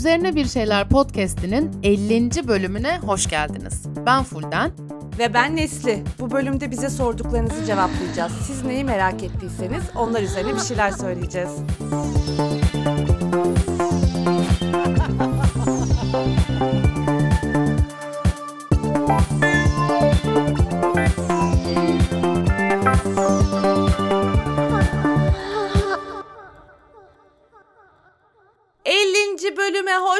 Üzerine 0.00 0.34
Bir 0.34 0.44
Şeyler 0.44 0.88
podcast'inin 0.88 1.70
50. 1.82 2.48
bölümüne 2.48 2.98
hoş 2.98 3.28
geldiniz. 3.28 3.82
Ben 4.06 4.22
Fulden. 4.22 4.70
Ve 5.18 5.34
ben 5.34 5.56
Nesli. 5.56 6.04
Bu 6.20 6.30
bölümde 6.30 6.70
bize 6.70 6.90
sorduklarınızı 6.90 7.64
cevaplayacağız. 7.64 8.32
Siz 8.46 8.64
neyi 8.64 8.84
merak 8.84 9.22
ettiyseniz 9.22 9.82
onlar 9.96 10.22
üzerine 10.22 10.54
bir 10.54 10.60
şeyler 10.60 10.90
söyleyeceğiz. 10.90 11.50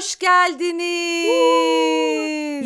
Hoş 0.00 0.18
geldiniz. 0.18 1.30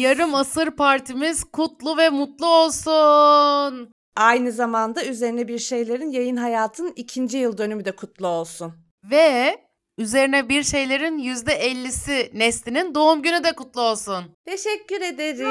Yarım 0.02 0.34
asır 0.34 0.70
partimiz 0.70 1.44
kutlu 1.44 1.96
ve 1.96 2.10
mutlu 2.10 2.46
olsun. 2.46 3.92
Aynı 4.16 4.52
zamanda 4.52 5.04
üzerine 5.04 5.48
bir 5.48 5.58
şeylerin 5.58 6.10
yayın 6.10 6.36
hayatının 6.36 6.92
ikinci 6.96 7.38
yıl 7.38 7.58
dönümü 7.58 7.84
de 7.84 7.96
kutlu 7.96 8.26
olsun. 8.26 8.72
Ve 9.10 9.56
üzerine 9.98 10.48
bir 10.48 10.62
şeylerin 10.62 11.18
yüzde 11.18 11.52
ellisi 11.52 12.30
Nesli'nin 12.34 12.94
doğum 12.94 13.22
günü 13.22 13.44
de 13.44 13.52
kutlu 13.52 13.80
olsun. 13.80 14.24
Teşekkür 14.46 15.00
ederim. 15.00 15.44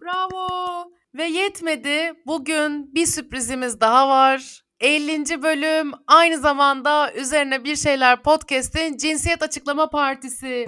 Bravo. 0.00 0.30
Bravo. 0.32 0.84
Ve 1.14 1.24
yetmedi. 1.24 2.12
Bugün 2.26 2.94
bir 2.94 3.06
sürprizimiz 3.06 3.80
daha 3.80 4.08
var. 4.08 4.61
50. 4.82 5.42
bölüm 5.42 5.92
aynı 6.06 6.38
zamanda 6.38 7.12
üzerine 7.12 7.64
bir 7.64 7.76
şeyler 7.76 8.22
podcast'in 8.22 8.96
cinsiyet 8.96 9.42
açıklama 9.42 9.90
partisi. 9.90 10.66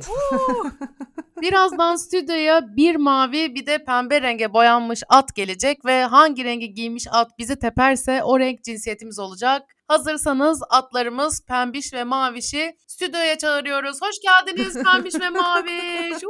Birazdan 1.40 1.96
stüdyoya 1.96 2.76
bir 2.76 2.96
mavi 2.96 3.54
bir 3.54 3.66
de 3.66 3.84
pembe 3.84 4.22
renge 4.22 4.52
boyanmış 4.52 5.02
at 5.08 5.34
gelecek 5.34 5.84
ve 5.84 6.04
hangi 6.04 6.44
rengi 6.44 6.74
giymiş 6.74 7.06
at 7.10 7.38
bizi 7.38 7.58
teperse 7.58 8.22
o 8.24 8.38
renk 8.38 8.64
cinsiyetimiz 8.64 9.18
olacak. 9.18 9.62
Hazırsanız 9.88 10.62
atlarımız 10.70 11.44
pembiş 11.46 11.92
ve 11.92 12.04
mavişi 12.04 12.76
stüdyoya 12.86 13.38
çağırıyoruz. 13.38 13.98
Hoş 14.02 14.16
geldiniz 14.22 14.82
pembiş 14.82 15.14
ve 15.14 15.30
maviş. 15.30 16.22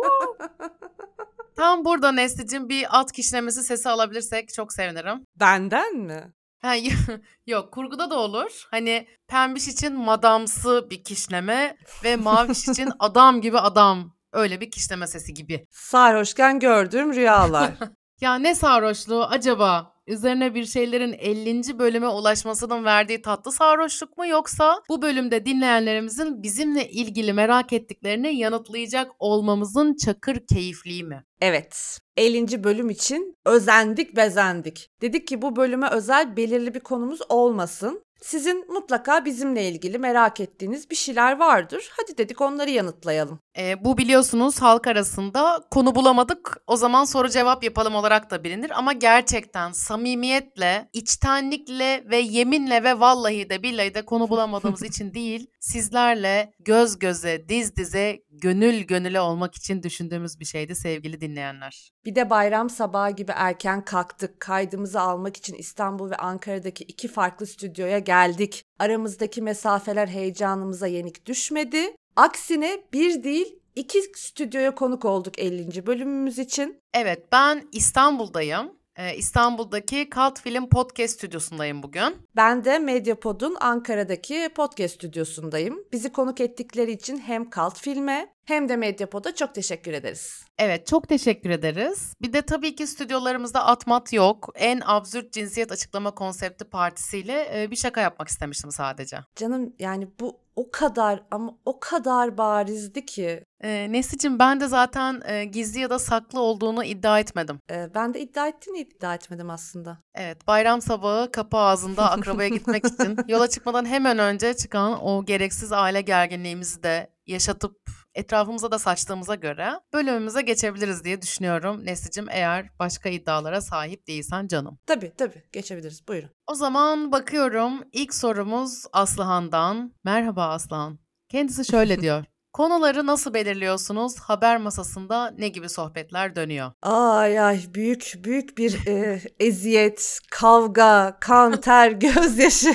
Tam 1.56 1.84
burada 1.84 2.12
Nesli'cim 2.12 2.68
bir 2.68 3.00
at 3.00 3.12
kişnemesi 3.12 3.62
sesi 3.62 3.88
alabilirsek 3.88 4.54
çok 4.54 4.72
sevinirim. 4.72 5.24
Benden 5.40 5.96
mi? 5.96 6.32
Ha, 6.64 6.74
yok 7.46 7.72
kurguda 7.72 8.10
da 8.10 8.18
olur. 8.18 8.66
Hani 8.70 9.08
pembiş 9.28 9.68
için 9.68 9.98
madamsı 9.98 10.86
bir 10.90 11.04
kişneme 11.04 11.76
ve 12.04 12.16
maviş 12.16 12.68
için 12.68 12.90
adam 12.98 13.40
gibi 13.40 13.58
adam. 13.58 14.14
Öyle 14.32 14.60
bir 14.60 14.70
kişneme 14.70 15.06
sesi 15.06 15.34
gibi. 15.34 15.66
Sarhoşken 15.70 16.58
gördüğüm 16.58 17.14
rüyalar. 17.14 17.70
ya 18.20 18.34
ne 18.34 18.54
sarhoşluğu 18.54 19.24
acaba? 19.24 19.93
Üzerine 20.06 20.54
bir 20.54 20.64
şeylerin 20.64 21.12
50. 21.12 21.78
bölüme 21.78 22.08
ulaşmasının 22.08 22.84
verdiği 22.84 23.22
tatlı 23.22 23.52
sarhoşluk 23.52 24.18
mu 24.18 24.26
yoksa 24.26 24.82
bu 24.88 25.02
bölümde 25.02 25.46
dinleyenlerimizin 25.46 26.42
bizimle 26.42 26.90
ilgili 26.90 27.32
merak 27.32 27.72
ettiklerini 27.72 28.36
yanıtlayacak 28.36 29.10
olmamızın 29.18 29.94
çakır 29.94 30.46
keyifliği 30.46 31.04
mi? 31.04 31.24
Evet. 31.40 31.98
50. 32.16 32.64
bölüm 32.64 32.90
için 32.90 33.36
özendik 33.46 34.16
bezendik. 34.16 34.90
Dedik 35.02 35.26
ki 35.26 35.42
bu 35.42 35.56
bölüme 35.56 35.88
özel 35.90 36.36
belirli 36.36 36.74
bir 36.74 36.80
konumuz 36.80 37.20
olmasın. 37.28 38.04
Sizin 38.22 38.72
mutlaka 38.72 39.24
bizimle 39.24 39.68
ilgili 39.68 39.98
merak 39.98 40.40
ettiğiniz 40.40 40.90
bir 40.90 40.96
şeyler 40.96 41.38
vardır. 41.38 41.90
Hadi 41.96 42.18
dedik 42.18 42.40
onları 42.40 42.70
yanıtlayalım. 42.70 43.38
E, 43.58 43.84
bu 43.84 43.98
biliyorsunuz 43.98 44.62
halk 44.62 44.86
arasında 44.86 45.64
konu 45.70 45.94
bulamadık 45.94 46.56
o 46.66 46.76
zaman 46.76 47.04
soru 47.04 47.28
cevap 47.28 47.64
yapalım 47.64 47.94
olarak 47.94 48.30
da 48.30 48.44
bilinir. 48.44 48.78
Ama 48.78 48.92
gerçekten 48.92 49.72
samimiyetle, 49.72 50.88
içtenlikle 50.92 52.04
ve 52.10 52.16
yeminle 52.16 52.84
ve 52.84 53.00
vallahi 53.00 53.50
de 53.50 53.62
billahi 53.62 53.94
de 53.94 54.04
konu 54.04 54.28
bulamadığımız 54.28 54.82
için 54.90 55.14
değil, 55.14 55.46
sizlerle 55.60 56.52
göz 56.58 56.98
göze, 56.98 57.48
diz 57.48 57.76
dize, 57.76 58.18
gönül 58.30 58.80
gönüle 58.80 59.20
olmak 59.20 59.54
için 59.54 59.82
düşündüğümüz 59.82 60.40
bir 60.40 60.44
şeydi 60.44 60.74
sevgili 60.74 61.20
dinleyenler. 61.20 61.92
Bir 62.04 62.14
de 62.14 62.30
bayram 62.30 62.70
sabahı 62.70 63.10
gibi 63.10 63.32
erken 63.34 63.84
kalktık. 63.84 64.40
Kaydımızı 64.40 65.00
almak 65.00 65.36
için 65.36 65.54
İstanbul 65.54 66.10
ve 66.10 66.16
Ankara'daki 66.16 66.84
iki 66.84 67.08
farklı 67.08 67.46
stüdyoya 67.46 67.98
geldik. 67.98 68.64
Aramızdaki 68.78 69.42
mesafeler 69.42 70.08
heyecanımıza 70.08 70.86
yenik 70.86 71.26
düşmedi. 71.26 71.96
Aksine 72.16 72.82
bir 72.92 73.22
değil 73.22 73.58
iki 73.74 74.02
stüdyoya 74.02 74.74
konuk 74.74 75.04
olduk 75.04 75.38
50. 75.38 75.86
bölümümüz 75.86 76.38
için. 76.38 76.80
Evet 76.94 77.32
ben 77.32 77.68
İstanbul'dayım. 77.72 78.72
Ee, 78.96 79.16
İstanbul'daki 79.16 80.10
Kalt 80.10 80.40
Film 80.40 80.68
Podcast 80.68 81.14
stüdyosundayım 81.14 81.82
bugün. 81.82 82.16
Ben 82.36 82.64
de 82.64 82.78
Medyapod'un 82.78 83.56
Ankara'daki 83.60 84.48
podcast 84.56 84.94
stüdyosundayım. 84.94 85.84
Bizi 85.92 86.12
konuk 86.12 86.40
ettikleri 86.40 86.92
için 86.92 87.18
hem 87.18 87.50
Kalt 87.50 87.78
Film'e 87.80 88.33
hem 88.44 88.68
de 88.68 88.76
Medyapod'a 88.76 89.34
çok 89.34 89.54
teşekkür 89.54 89.92
ederiz. 89.92 90.44
Evet 90.58 90.86
çok 90.86 91.08
teşekkür 91.08 91.50
ederiz. 91.50 92.14
Bir 92.22 92.32
de 92.32 92.42
tabii 92.42 92.74
ki 92.76 92.86
stüdyolarımızda 92.86 93.66
atmat 93.66 94.12
yok. 94.12 94.48
En 94.54 94.80
absürt 94.84 95.32
cinsiyet 95.32 95.72
açıklama 95.72 96.10
konsepti 96.10 96.64
partisiyle 96.64 97.62
e, 97.62 97.70
bir 97.70 97.76
şaka 97.76 98.00
yapmak 98.00 98.28
istemiştim 98.28 98.70
sadece. 98.70 99.18
Canım 99.36 99.72
yani 99.78 100.08
bu 100.20 100.44
o 100.56 100.70
kadar 100.70 101.22
ama 101.30 101.52
o 101.64 101.80
kadar 101.80 102.38
barizdi 102.38 103.06
ki. 103.06 103.44
E, 103.60 103.92
Nesicim 103.92 104.38
ben 104.38 104.60
de 104.60 104.68
zaten 104.68 105.22
e, 105.24 105.44
gizli 105.44 105.80
ya 105.80 105.90
da 105.90 105.98
saklı 105.98 106.40
olduğunu 106.40 106.84
iddia 106.84 107.18
etmedim. 107.20 107.60
E, 107.70 107.94
ben 107.94 108.14
de 108.14 108.20
iddia 108.20 108.48
ettiğini 108.48 108.78
iddia 108.78 109.14
etmedim 109.14 109.50
aslında. 109.50 109.98
Evet 110.14 110.46
bayram 110.46 110.82
sabahı 110.82 111.32
kapı 111.32 111.56
ağzında 111.56 112.10
akrabaya 112.10 112.48
gitmek 112.48 112.86
için 112.86 113.16
yola 113.28 113.48
çıkmadan 113.48 113.84
hemen 113.84 114.18
önce 114.18 114.54
çıkan 114.56 115.04
o 115.04 115.24
gereksiz 115.24 115.72
aile 115.72 116.00
gerginliğimizi 116.00 116.82
de 116.82 117.10
yaşatıp 117.26 118.03
etrafımıza 118.14 118.70
da 118.70 118.78
saçtığımıza 118.78 119.34
göre 119.34 119.72
bölümümüze 119.92 120.42
geçebiliriz 120.42 121.04
diye 121.04 121.22
düşünüyorum. 121.22 121.86
Neslicim 121.86 122.26
eğer 122.30 122.70
başka 122.78 123.08
iddialara 123.08 123.60
sahip 123.60 124.06
değilsen 124.06 124.46
canım. 124.46 124.78
Tabii 124.86 125.12
tabii 125.16 125.42
geçebiliriz 125.52 126.08
buyurun. 126.08 126.30
O 126.46 126.54
zaman 126.54 127.12
bakıyorum 127.12 127.82
ilk 127.92 128.14
sorumuz 128.14 128.84
Aslıhan'dan. 128.92 129.94
Merhaba 130.04 130.48
Aslıhan. 130.48 130.98
Kendisi 131.28 131.64
şöyle 131.64 132.00
diyor. 132.00 132.24
Konuları 132.52 133.06
nasıl 133.06 133.34
belirliyorsunuz? 133.34 134.20
Haber 134.20 134.56
masasında 134.56 135.34
ne 135.38 135.48
gibi 135.48 135.68
sohbetler 135.68 136.36
dönüyor? 136.36 136.72
Ay 136.82 137.40
ay 137.40 137.60
büyük 137.74 138.12
büyük 138.24 138.58
bir 138.58 138.86
e, 138.86 139.20
eziyet, 139.40 140.18
kavga, 140.30 141.16
kan, 141.20 141.60
ter, 141.60 141.90
gözyaşı. 141.90 142.74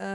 ee, 0.00 0.06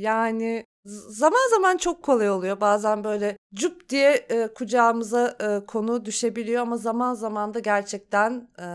yani 0.00 0.66
zaman 1.08 1.50
zaman 1.50 1.76
çok 1.76 2.02
kolay 2.02 2.30
oluyor. 2.30 2.60
Bazen 2.60 3.04
böyle 3.04 3.38
cup 3.54 3.88
diye 3.88 4.12
e, 4.12 4.54
kucağımıza 4.54 5.36
e, 5.40 5.66
konu 5.66 6.04
düşebiliyor 6.04 6.62
ama 6.62 6.76
zaman 6.76 7.14
zaman 7.14 7.54
da 7.54 7.58
gerçekten 7.58 8.48
e, 8.58 8.66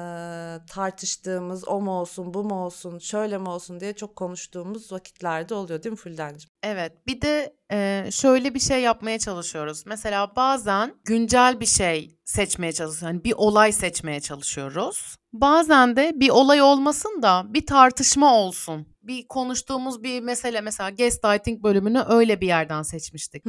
tartıştığımız 0.68 1.68
o 1.68 1.82
mu 1.82 1.92
olsun 1.92 2.34
bu 2.34 2.44
mu 2.44 2.66
olsun 2.66 3.00
şöyle 3.00 3.38
mi 3.38 3.50
olsun 3.50 3.80
diye 3.80 3.94
çok 3.94 4.16
konuştuğumuz 4.16 4.92
vakitlerde 4.92 5.54
oluyor 5.56 5.84
değil 5.84 5.92
mi 5.92 5.98
Fulden'cim? 5.98 6.50
Evet 6.64 7.08
bir 7.08 7.22
de 7.22 7.56
e, 7.72 8.10
şöyle 8.12 8.54
bir 8.54 8.60
şey 8.60 8.82
yapmaya 8.82 9.20
çalışıyoruz. 9.20 9.84
Mesela 9.86 10.36
bazen 10.36 10.96
güncel 11.06 11.60
bir 11.60 11.66
şey 11.66 12.18
seçmeye 12.26 12.74
çalışıyoruz. 12.74 13.14
Yani 13.14 13.24
bir 13.24 13.34
olay 13.38 13.72
seçmeye 13.72 14.22
çalışıyoruz. 14.22 15.16
Bazen 15.34 15.96
de 15.96 16.12
bir 16.16 16.30
olay 16.30 16.62
olmasın 16.62 17.22
da 17.22 17.46
bir 17.54 17.66
tartışma 17.66 18.36
olsun 18.36 18.88
bir 19.04 19.28
konuştuğumuz 19.28 20.04
bir 20.04 20.22
mesele 20.22 20.62
mesela 20.62 20.90
gaslighting 20.90 21.64
bölümünü 21.64 22.04
öyle 22.08 22.42
bir 22.42 22.48
yerden 22.48 22.82
seçmiştik. 22.82 23.46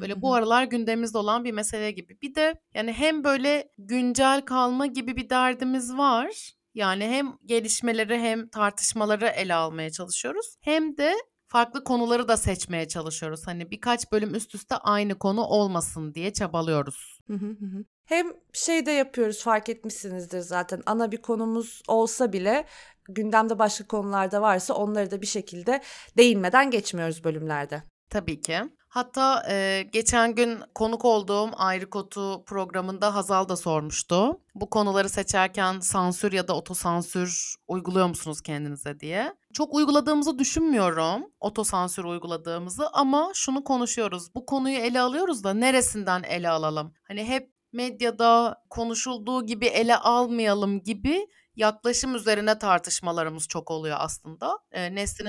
böyle 0.00 0.22
bu 0.22 0.34
aralar 0.34 0.64
gündemimizde 0.64 1.18
olan 1.18 1.44
bir 1.44 1.52
mesele 1.52 1.90
gibi. 1.90 2.18
Bir 2.22 2.34
de 2.34 2.54
yani 2.74 2.92
hem 2.92 3.24
böyle 3.24 3.68
güncel 3.78 4.40
kalma 4.44 4.86
gibi 4.86 5.16
bir 5.16 5.30
derdimiz 5.30 5.96
var. 5.96 6.52
Yani 6.74 7.04
hem 7.04 7.32
gelişmeleri 7.46 8.18
hem 8.18 8.48
tartışmaları 8.48 9.26
ele 9.26 9.54
almaya 9.54 9.90
çalışıyoruz. 9.90 10.46
Hem 10.60 10.96
de 10.96 11.14
farklı 11.46 11.84
konuları 11.84 12.28
da 12.28 12.36
seçmeye 12.36 12.88
çalışıyoruz. 12.88 13.46
Hani 13.46 13.70
birkaç 13.70 14.12
bölüm 14.12 14.34
üst 14.34 14.54
üste 14.54 14.76
aynı 14.76 15.18
konu 15.18 15.40
olmasın 15.44 16.14
diye 16.14 16.32
çabalıyoruz. 16.32 17.18
Hem 18.04 18.26
şey 18.52 18.86
de 18.86 18.90
yapıyoruz 18.90 19.42
fark 19.42 19.68
etmişsinizdir 19.68 20.40
zaten 20.40 20.82
ana 20.86 21.12
bir 21.12 21.22
konumuz 21.22 21.82
olsa 21.88 22.32
bile 22.32 22.66
gündemde 23.08 23.58
başka 23.58 23.86
konularda 23.86 24.42
varsa 24.42 24.74
onları 24.74 25.10
da 25.10 25.22
bir 25.22 25.26
şekilde 25.26 25.82
değinmeden 26.16 26.70
geçmiyoruz 26.70 27.24
bölümlerde. 27.24 27.82
Tabii 28.10 28.40
ki. 28.40 28.60
Hatta 28.92 29.44
e, 29.50 29.82
geçen 29.92 30.34
gün 30.34 30.58
konuk 30.74 31.04
olduğum 31.04 31.50
Ayrı 31.56 31.90
Kotu 31.90 32.44
programında 32.44 33.14
Hazal 33.14 33.48
da 33.48 33.56
sormuştu. 33.56 34.40
Bu 34.54 34.70
konuları 34.70 35.08
seçerken 35.08 35.80
sansür 35.80 36.32
ya 36.32 36.48
da 36.48 36.56
otosansür 36.56 37.54
uyguluyor 37.68 38.06
musunuz 38.06 38.40
kendinize 38.40 39.00
diye. 39.00 39.34
Çok 39.54 39.74
uyguladığımızı 39.74 40.38
düşünmüyorum, 40.38 41.22
otosansür 41.40 42.04
uyguladığımızı 42.04 42.88
ama 42.92 43.30
şunu 43.34 43.64
konuşuyoruz. 43.64 44.34
Bu 44.34 44.46
konuyu 44.46 44.76
ele 44.76 45.00
alıyoruz 45.00 45.44
da 45.44 45.54
neresinden 45.54 46.22
ele 46.22 46.48
alalım? 46.48 46.94
Hani 47.08 47.24
hep 47.24 47.51
medyada 47.72 48.62
konuşulduğu 48.70 49.46
gibi 49.46 49.66
ele 49.66 49.96
almayalım 49.96 50.82
gibi 50.82 51.26
yaklaşım 51.56 52.14
üzerine 52.14 52.58
tartışmalarımız 52.58 53.48
çok 53.48 53.70
oluyor 53.70 53.96
aslında. 54.00 54.58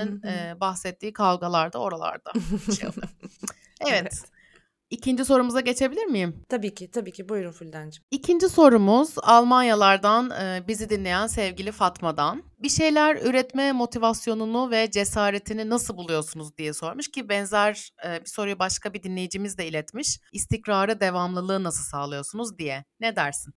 hı. 0.00 0.20
eee, 0.24 0.56
bahsettiği 0.60 1.12
kavgalar 1.12 1.72
da 1.72 1.78
oralarda 1.78 2.32
şey. 2.70 2.88
Evet. 3.80 4.02
Evet. 4.02 4.33
İkinci 4.94 5.24
sorumuza 5.24 5.60
geçebilir 5.60 6.04
miyim? 6.04 6.42
Tabii 6.48 6.74
ki, 6.74 6.90
tabii 6.90 7.12
ki. 7.12 7.28
Buyurun 7.28 7.52
Fuldencim. 7.52 8.04
İkinci 8.10 8.48
sorumuz 8.48 9.14
Almanyalardan 9.22 10.30
eee, 10.30 10.64
bizi 10.68 10.90
dinleyen 10.90 11.26
sevgili 11.26 11.72
Fatma'dan. 11.72 12.42
Bir 12.58 12.68
şeyler 12.68 13.16
üretme 13.16 13.72
motivasyonunu 13.72 14.70
ve 14.70 14.90
cesaretini 14.90 15.70
nasıl 15.70 15.96
buluyorsunuz 15.96 16.56
diye 16.58 16.72
sormuş 16.72 17.08
ki 17.10 17.28
benzer 17.28 17.90
eee, 18.04 18.20
bir 18.24 18.30
soruyu 18.30 18.58
başka 18.58 18.94
bir 18.94 19.02
dinleyicimiz 19.02 19.58
de 19.58 19.66
iletmiş. 19.68 20.18
İstikrarı, 20.32 21.00
devamlılığı 21.00 21.64
nasıl 21.64 21.84
sağlıyorsunuz 21.84 22.58
diye. 22.58 22.84
Ne 23.00 23.16
dersin? 23.16 23.54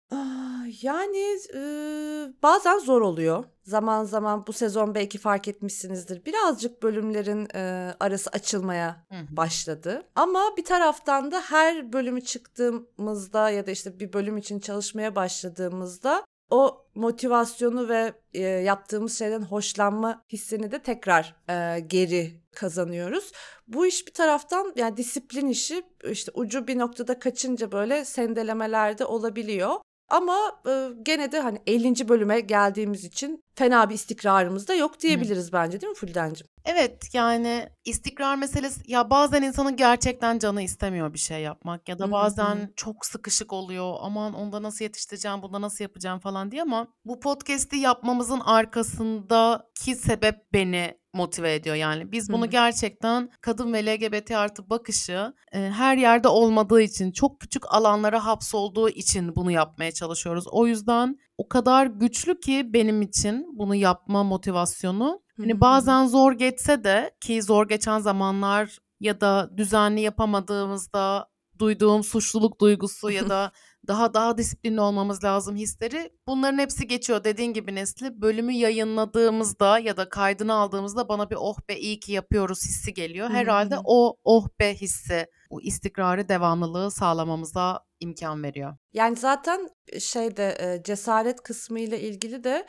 Yani, 0.82 1.38
ııı, 1.56 2.34
bazen 2.44 2.78
zor 2.80 3.02
oluyor. 3.02 3.44
Zaman 3.64 4.04
zaman 4.04 4.48
bu 4.48 4.54
sezon 4.54 4.96
belki 4.96 5.18
fark 5.18 5.48
etmişsinizdir. 5.48 6.26
Birazcık 6.26 6.84
bölümlerin, 6.84 7.48
eee, 7.56 7.96
arası 8.00 8.30
açılmaya 8.30 9.06
Hı 9.10 9.16
başladı. 9.38 10.04
Ama 10.16 10.40
bir 10.58 10.66
taraftan 10.66 11.32
da 11.32 11.42
her 11.42 11.94
bölümü 11.94 12.22
çıktığımızda 12.22 13.50
ya 13.50 13.68
da 13.68 13.72
işte 13.72 14.00
bir 14.00 14.14
bölüm 14.14 14.38
için 14.38 14.60
çalışmaya 14.60 15.16
başladığımızda 15.16 16.26
o 16.50 16.86
motivasyonu 16.96 17.90
ve 17.90 18.14
eee, 18.34 18.42
yaptığımız 18.42 19.18
şeyden 19.20 19.42
hoşlanma 19.42 20.22
hissini 20.34 20.72
de 20.72 20.80
tekrar 20.80 21.36
eee, 21.50 21.80
geri 21.80 22.42
kazanıyoruz. 22.56 23.32
Bu 23.68 23.86
iş 23.86 24.08
bir 24.08 24.14
taraftan 24.14 24.74
yani 24.76 24.98
disiplin 24.98 25.48
işi 25.48 25.84
işte 26.10 26.32
ucu 26.34 26.68
bir 26.68 26.80
noktada 26.80 27.20
kaçınca 27.20 27.72
böyle 27.72 28.06
sendelemeler 28.06 28.98
de 28.98 29.06
olabiliyor. 29.06 29.76
Ama 30.10 30.62
e, 30.68 30.90
gene 31.04 31.32
de 31.32 31.40
hani 31.40 31.60
50. 31.68 32.10
bölüme 32.10 32.40
geldiğimiz 32.40 33.06
için 33.06 33.44
fena 33.56 33.90
bir 33.90 33.96
istikrarımız 33.96 34.68
da 34.68 34.74
yok 34.76 35.00
diyebiliriz 35.00 35.54
bence 35.54 35.82
değil 35.82 35.92
mi 35.92 35.96
Fuldencim? 35.96 36.48
Evet 36.66 37.14
yani 37.14 37.70
istikrar 37.86 38.36
meselesi 38.36 38.82
ya 38.92 39.10
bazen 39.10 39.42
insanın 39.42 39.76
gerçekten 39.76 40.40
canı 40.40 40.62
istemiyor 40.62 41.14
bir 41.14 41.20
şey 41.20 41.42
yapmak 41.42 41.90
ya 41.90 41.96
Hı 41.96 42.00
da 42.00 42.04
hı, 42.04 42.08
hı 42.08 42.10
hı. 42.10 42.14
bazen 42.14 42.74
çok 42.76 43.06
sıkışık 43.06 43.54
oluyor 43.54 43.96
aman 44.02 44.34
onda 44.34 44.64
nasıl 44.64 44.86
yetiştireceğim 44.86 45.42
bunda 45.42 45.62
nasıl 45.62 45.84
yapacağım 45.84 46.20
falan 46.20 46.52
diye 46.52 46.62
ama 46.62 46.88
bu 47.06 47.20
podcast'i 47.20 47.78
yapmamızın 47.78 48.40
arkasındaki 48.40 49.96
sebep 49.96 50.54
beni 50.54 50.98
motive 51.16 51.56
ediyor. 51.56 51.76
Yani 51.76 52.12
biz 52.12 52.30
bunu 52.30 52.50
gerçekten 52.50 53.30
kadın 53.42 53.74
ve 53.74 53.86
LGBT 53.86 54.32
artı 54.32 54.70
bakışı 54.70 55.34
e, 55.52 55.60
her 55.60 55.98
yerde 55.98 56.28
olmadığı 56.28 56.82
için 56.82 57.12
çok 57.12 57.40
küçük 57.40 57.74
alanlara 57.74 58.26
hapsolduğu 58.26 58.90
için 58.90 59.36
bunu 59.36 59.52
yapmaya 59.52 59.92
çalışıyoruz. 59.92 60.46
O 60.52 60.68
yüzden 60.68 61.18
o 61.38 61.48
kadar 61.48 61.86
güçlü 61.86 62.40
ki 62.40 62.74
benim 62.74 63.02
için 63.02 63.48
bunu 63.58 63.76
yapma 63.76 64.24
motivasyonu. 64.24 65.22
Hani 65.38 65.62
bazen 65.62 66.08
zor 66.08 66.34
geçse 66.34 66.84
de 66.84 67.12
ki 67.22 67.44
zor 67.44 67.68
geçen 67.68 68.00
zamanlar 68.00 68.78
ya 69.00 69.22
da 69.22 69.50
düzenli 69.58 70.02
yapamadığımızda 70.02 71.30
duyduğum 71.60 72.04
suçluluk 72.04 72.62
duygusu 72.62 73.12
ya 73.12 73.30
da 73.30 73.52
daha 73.88 74.14
daha 74.14 74.38
disiplinli 74.38 74.82
olmamız 74.82 75.24
lazım 75.24 75.56
hisleri 75.56 76.12
bunların 76.28 76.58
hepsi 76.58 76.88
geçiyor. 76.88 77.24
Dediğin 77.24 77.54
gibi 77.54 77.76
Nesli 77.76 78.22
bölümü 78.22 78.54
yayınladığımızda 78.54 79.80
ya 79.80 79.98
da 79.98 80.10
kaydını 80.10 80.54
aldığımızda 80.54 81.10
bana 81.10 81.30
bir 81.30 81.38
oh 81.40 81.58
be 81.70 81.80
iyi 81.80 82.00
ki 82.00 82.12
yapıyoruz 82.12 82.66
hissi 82.66 82.94
geliyor. 82.94 83.30
Herhalde 83.30 83.76
o 83.84 84.18
oh 84.24 84.48
be 84.60 84.76
hissi 84.76 85.28
bu 85.52 85.62
istikrarı 85.62 86.30
devamlılığı 86.30 86.92
sağlamamıza 86.92 87.86
imkan 88.00 88.44
veriyor. 88.44 88.78
Yani 88.94 89.16
zaten 89.16 89.70
şeyde 90.00 90.58
e, 90.60 90.84
cesaret 90.84 91.42
kısmı 91.42 91.80
ile 91.80 92.00
ilgili 92.00 92.44
de 92.44 92.66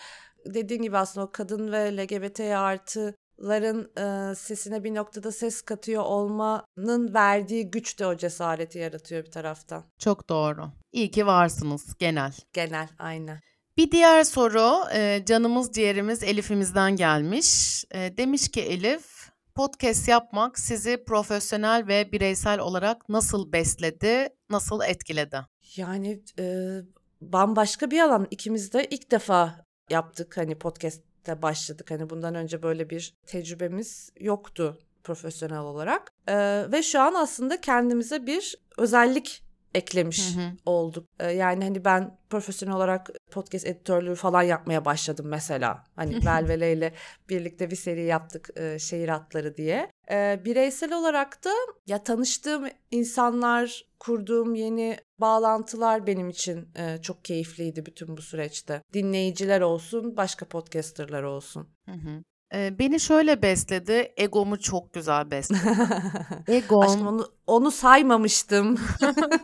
dediğin 0.55 0.83
gibi 0.83 0.99
aslında 0.99 1.27
o 1.27 1.33
kadın 1.33 1.73
ve 1.73 1.97
LGBT 1.97 2.41
artıların 3.39 3.91
e, 4.31 4.35
sesine 4.35 4.85
bir 4.85 4.95
noktada 4.95 5.33
ses 5.33 5.63
katıyor 5.63 6.03
olmanın 6.03 7.15
verdiği 7.15 7.71
güç 7.71 7.99
de 7.99 8.07
o 8.07 8.17
cesareti 8.17 8.79
yaratıyor 8.79 9.25
bir 9.25 9.31
taraftan. 9.31 9.85
Çok 9.99 10.29
doğru. 10.29 10.71
İyi 10.93 11.11
ki 11.11 11.27
varsınız 11.27 11.95
genel. 11.99 12.33
Genel 12.53 12.89
aynen. 12.99 13.41
Bir 13.77 13.91
diğer 13.91 14.25
soru 14.25 14.91
e, 14.95 15.23
canımız 15.27 15.73
ciğerimiz 15.73 16.23
Elif'imizden 16.23 16.97
gelmiş. 16.97 17.85
E, 17.91 18.17
demiş 18.17 18.49
ki 18.49 18.61
Elif, 18.61 19.31
podcast 19.55 20.09
yapmak 20.09 20.59
sizi 20.59 21.05
profesyonel 21.05 21.87
ve 21.87 22.13
bireysel 22.13 22.59
olarak 22.59 23.09
nasıl 23.09 23.53
besledi, 23.53 24.29
nasıl 24.51 24.83
etkiledi? 24.83 25.41
Yani 25.77 26.23
e, 26.39 26.77
bambaşka 27.21 27.91
bir 27.91 28.01
alan. 28.01 28.27
İkimiz 28.31 28.73
de 28.73 28.85
ilk 28.91 29.11
defa 29.11 29.65
yaptık 29.91 30.37
hani 30.37 30.59
podcast'te 31.27 31.43
başladık. 31.43 31.91
Hani 31.91 32.11
bundan 32.11 32.35
önce 32.35 32.63
böyle 32.63 32.91
bir 32.91 33.15
tecrübemiz 33.27 34.13
yoktu 34.21 34.79
profesyonel 35.05 35.61
olarak. 35.61 36.13
E, 36.29 36.67
ve 36.73 36.83
şu 36.83 37.01
an 37.01 37.15
aslında 37.15 37.61
kendimize 37.61 38.27
bir 38.27 38.57
özellik 38.79 39.43
eklemiş 39.77 40.37
Hı 40.37 40.41
hı. 40.41 40.53
olduk. 40.67 41.09
E, 41.21 41.31
yani 41.33 41.65
hani 41.65 41.85
ben 41.85 42.19
profesyonel 42.31 42.77
olarak 42.77 43.11
podcast 43.31 43.67
editörlüğü 43.67 44.15
falan 44.15 44.43
yapmaya 44.43 44.85
başladım 44.85 45.27
mesela. 45.29 45.85
Hani 45.97 46.15
Velvele 46.27 46.73
ile 46.73 46.93
birlikte 47.29 47.71
bir 47.71 47.77
seri 47.77 48.05
yaptık 48.05 48.51
e, 48.57 48.79
şehir 48.79 49.09
atları 49.09 49.57
diye. 49.57 49.91
E, 50.11 50.41
bireysel 50.45 50.93
olarak 50.93 51.45
da 51.45 51.51
ya 51.87 52.03
tanıştığım 52.03 52.65
insanlar, 52.91 53.85
kurduğum 54.01 54.55
yeni 54.55 54.99
bağlantılar 55.19 56.07
benim 56.07 56.29
için 56.29 56.69
e, 56.77 57.03
çok 57.03 57.25
keyifliydi 57.25 57.87
bütün 57.87 58.17
bu 58.17 58.23
süreçte. 58.23 58.83
Dinleyiciler 58.93 59.61
olsun, 59.61 60.17
başka 60.17 60.49
podcasterlar 60.49 61.23
olsun. 61.23 61.69
Hı 61.89 61.93
hı. 61.93 62.23
Beni 62.55 63.01
şöyle 63.01 63.43
besledi, 63.43 64.13
egomu 64.17 64.59
çok 64.61 64.93
güzel 64.93 65.31
besledi. 65.31 65.61
Egom, 66.49 66.81
Aşkım 66.81 67.07
onu 67.07 67.29
onu 67.47 67.71
saymamıştım. 67.71 68.79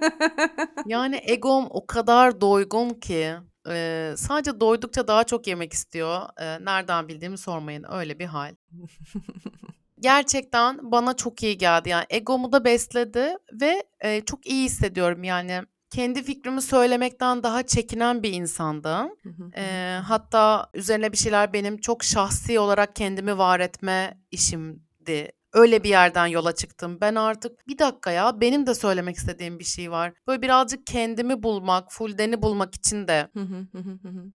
yani 0.86 1.20
egom 1.22 1.66
o 1.70 1.86
kadar 1.86 2.40
doygun 2.40 2.90
ki 2.90 3.34
e, 3.68 4.14
sadece 4.16 4.60
doydukça 4.60 5.08
daha 5.08 5.24
çok 5.24 5.46
yemek 5.46 5.72
istiyor. 5.72 6.20
E, 6.40 6.64
nereden 6.64 7.08
bildiğimi 7.08 7.38
sormayın, 7.38 7.84
öyle 7.92 8.18
bir 8.18 8.26
hal. 8.26 8.54
Gerçekten 10.00 10.92
bana 10.92 11.16
çok 11.16 11.42
iyi 11.42 11.58
geldi. 11.58 11.88
Yani 11.88 12.04
egomu 12.10 12.52
da 12.52 12.64
besledi 12.64 13.36
ve 13.52 13.82
e, 14.00 14.20
çok 14.20 14.46
iyi 14.46 14.64
hissediyorum 14.64 15.24
yani. 15.24 15.62
Kendi 15.92 16.22
fikrimi 16.22 16.62
söylemekten 16.62 17.42
daha 17.42 17.62
çekinen 17.62 18.22
bir 18.22 18.32
insandım. 18.32 19.10
E, 19.56 19.98
hatta 20.04 20.70
üzerine 20.74 21.12
bir 21.12 21.16
şeyler 21.16 21.52
benim 21.52 21.78
çok 21.78 22.04
şahsi 22.04 22.58
olarak 22.58 22.96
kendimi 22.96 23.38
var 23.38 23.60
etme 23.60 24.18
işimdi. 24.30 25.32
Öyle 25.52 25.84
bir 25.84 25.88
yerden 25.88 26.26
yola 26.26 26.54
çıktım. 26.54 26.98
Ben 27.00 27.14
artık 27.14 27.68
bir 27.68 27.78
dakika 27.78 28.10
ya 28.10 28.40
benim 28.40 28.66
de 28.66 28.74
söylemek 28.74 29.16
istediğim 29.16 29.58
bir 29.58 29.64
şey 29.64 29.90
var. 29.90 30.12
Böyle 30.26 30.42
birazcık 30.42 30.86
kendimi 30.86 31.42
bulmak, 31.42 31.92
fuldeni 31.92 32.42
bulmak 32.42 32.74
için 32.74 33.08
de 33.08 33.28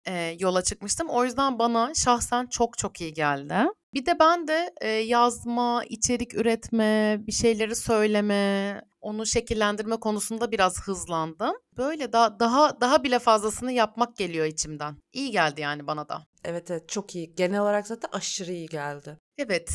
e, 0.06 0.36
yola 0.38 0.62
çıkmıştım. 0.62 1.08
O 1.08 1.24
yüzden 1.24 1.58
bana 1.58 1.94
şahsen 1.94 2.46
çok 2.46 2.78
çok 2.78 3.00
iyi 3.00 3.12
geldi. 3.12 3.54
Bir 3.94 4.06
de 4.06 4.18
ben 4.20 4.48
de 4.48 4.72
e, 4.80 4.88
yazma, 4.88 5.84
içerik 5.88 6.34
üretme, 6.34 7.16
bir 7.26 7.32
şeyleri 7.32 7.76
söyleme, 7.76 8.80
onu 9.00 9.26
şekillendirme 9.26 9.96
konusunda 9.96 10.50
biraz 10.50 10.82
hızlandım. 10.82 11.54
Böyle 11.76 12.12
daha 12.12 12.40
daha 12.40 12.80
daha 12.80 13.04
bile 13.04 13.18
fazlasını 13.18 13.72
yapmak 13.72 14.16
geliyor 14.16 14.46
içimden. 14.46 14.96
İyi 15.12 15.30
geldi 15.30 15.60
yani 15.60 15.86
bana 15.86 16.08
da. 16.08 16.26
Evet 16.44 16.70
evet 16.70 16.88
çok 16.88 17.14
iyi. 17.14 17.34
Genel 17.34 17.60
olarak 17.60 17.86
zaten 17.86 18.10
aşırı 18.12 18.52
iyi 18.52 18.66
geldi. 18.66 19.18
Evet, 19.38 19.70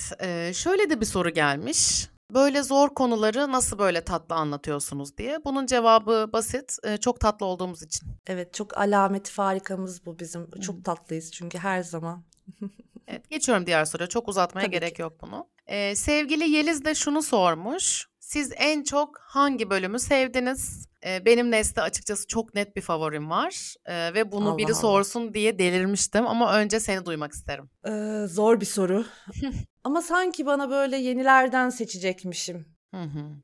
şöyle 0.56 0.90
de 0.90 1.02
bir 1.02 1.06
soru 1.06 1.30
gelmiş. 1.30 2.10
Böyle 2.34 2.64
zor 2.64 2.90
konuları 2.90 3.52
nasıl 3.52 3.78
böyle 3.80 4.02
tatlı 4.02 4.36
anlatıyorsunuz 4.36 5.18
diye. 5.18 5.40
Bunun 5.46 5.66
cevabı 5.66 6.30
basit, 6.34 6.78
çok 7.02 7.20
tatlı 7.20 7.46
olduğumuz 7.46 7.84
için. 7.84 8.08
Evet 8.28 8.54
çok 8.54 8.78
alameti 8.78 9.32
farikamız 9.32 10.06
bu 10.06 10.20
bizim. 10.20 10.42
Hı 10.42 10.48
hı. 10.56 10.62
Çok 10.62 10.86
tatlıyız 10.86 11.32
çünkü 11.32 11.58
her 11.58 11.84
zaman. 11.84 12.24
Evet, 13.08 13.30
geçiyorum 13.30 13.66
diğer 13.66 13.86
soruya. 13.86 14.10
Çok 14.10 14.30
uzatmaya 14.30 14.62
Tabii 14.66 14.72
gerek 14.72 14.96
ki. 14.96 15.02
yok 15.02 15.14
bunu. 15.22 15.48
Ee, 15.68 15.96
sevgili 15.96 16.50
Yeliz 16.50 16.86
de 16.86 16.96
şunu 16.96 17.22
sormuş. 17.24 18.08
Siz 18.20 18.52
en 18.56 18.84
çok 18.84 19.18
hangi 19.20 19.70
bölümü 19.70 20.00
sevdiniz? 20.00 20.88
Benim 21.26 21.52
Nesli 21.52 21.82
açıkçası 21.82 22.28
çok 22.28 22.56
net 22.56 22.76
bir 22.76 22.82
favorim 22.82 23.30
var. 23.30 23.76
Ee, 23.86 24.14
ve 24.14 24.32
bunu 24.32 24.50
Allah 24.50 24.58
biri 24.58 24.68
Allah. 24.68 24.74
sorsun 24.74 25.34
diye 25.34 25.60
delirmiştim. 25.60 26.28
Ama 26.28 26.58
önce 26.58 26.80
seni 26.80 27.06
duymak 27.06 27.32
isterim. 27.32 27.70
Ee, 27.88 28.26
zor 28.28 28.62
bir 28.62 28.66
soru. 28.66 29.06
Ama 29.84 30.02
sanki 30.02 30.46
bana 30.46 30.70
böyle 30.70 30.98
yenilerden 30.98 31.70
seçecekmişim 31.70 32.66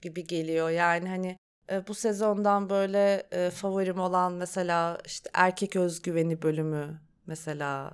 gibi 0.02 0.28
geliyor. 0.28 0.70
Yani 0.70 1.10
hani 1.10 1.38
e, 1.72 1.88
bu 1.88 1.94
sezondan 1.94 2.70
böyle 2.70 3.28
e, 3.32 3.50
favorim 3.50 4.00
olan 4.00 4.34
mesela 4.34 4.98
işte 5.06 5.30
erkek 5.34 5.76
özgüveni 5.76 6.42
bölümü 6.42 7.02
mesela. 7.26 7.94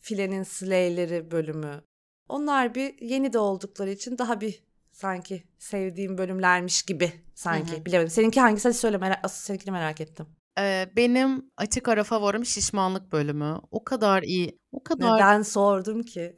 Filenin 0.00 0.42
Slay'leri 0.42 1.30
bölümü 1.30 1.82
Onlar 2.28 2.74
bir 2.74 3.00
yeni 3.00 3.32
de 3.32 3.38
oldukları 3.38 3.90
için 3.90 4.18
daha 4.18 4.40
bir 4.40 4.62
sanki 4.94 5.44
sevdiğim 5.58 6.18
bölümlermiş 6.18 6.82
gibi 6.82 7.12
sanki. 7.34 7.72
Hı 7.72 7.76
hı. 7.80 7.84
Bilemedim. 7.84 8.10
Seninki 8.10 8.40
hangisi? 8.40 8.68
Hadi 8.68 8.76
söyle. 8.78 8.98
Merak, 8.98 9.20
asıl 9.24 9.44
seninkini 9.44 9.70
merak 9.70 10.00
ettim. 10.00 10.26
Eee, 10.58 10.92
benim 10.96 11.50
açık 11.56 11.88
ara 11.88 12.04
favorim 12.04 12.44
şişmanlık 12.46 13.12
bölümü. 13.12 13.58
O 13.70 13.84
kadar 13.84 14.22
iyi, 14.22 14.58
o 14.72 14.82
kadar 14.84 15.14
Neden 15.16 15.42
sordum 15.42 16.02
ki? 16.02 16.36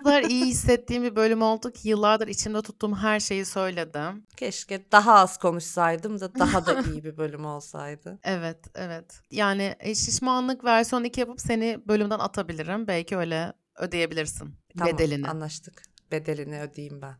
o 0.00 0.04
kadar 0.04 0.22
iyi 0.22 0.44
hissettiğim 0.46 1.02
bir 1.02 1.16
bölüm 1.16 1.42
oldu 1.42 1.70
ki 1.72 1.88
yıllardır 1.88 2.28
içimde 2.28 2.62
tuttuğum 2.62 2.94
her 2.96 3.20
şeyi 3.20 3.44
söyledim. 3.44 4.26
Keşke 4.36 4.92
daha 4.92 5.14
az 5.14 5.38
konuşsaydım 5.38 6.20
da 6.20 6.34
daha 6.34 6.66
da 6.66 6.80
iyi 6.90 7.04
bir 7.04 7.16
bölüm 7.16 7.44
olsaydı. 7.44 8.18
Evet, 8.24 8.58
evet. 8.74 9.20
Yani 9.30 9.74
e, 9.80 9.94
şişmanlık 9.94 10.64
versiyon 10.64 11.04
2 11.04 11.20
yapıp 11.20 11.40
seni 11.40 11.80
bölümden 11.88 12.18
atabilirim. 12.18 12.86
Belki 12.88 13.16
öyle 13.16 13.52
ödeyebilirsin 13.78 14.54
Tamam, 14.78 14.94
bedelini. 14.94 15.28
anlaştık. 15.28 15.82
Bedelini 16.12 16.60
ödeyeyim 16.60 17.02
ben. 17.02 17.16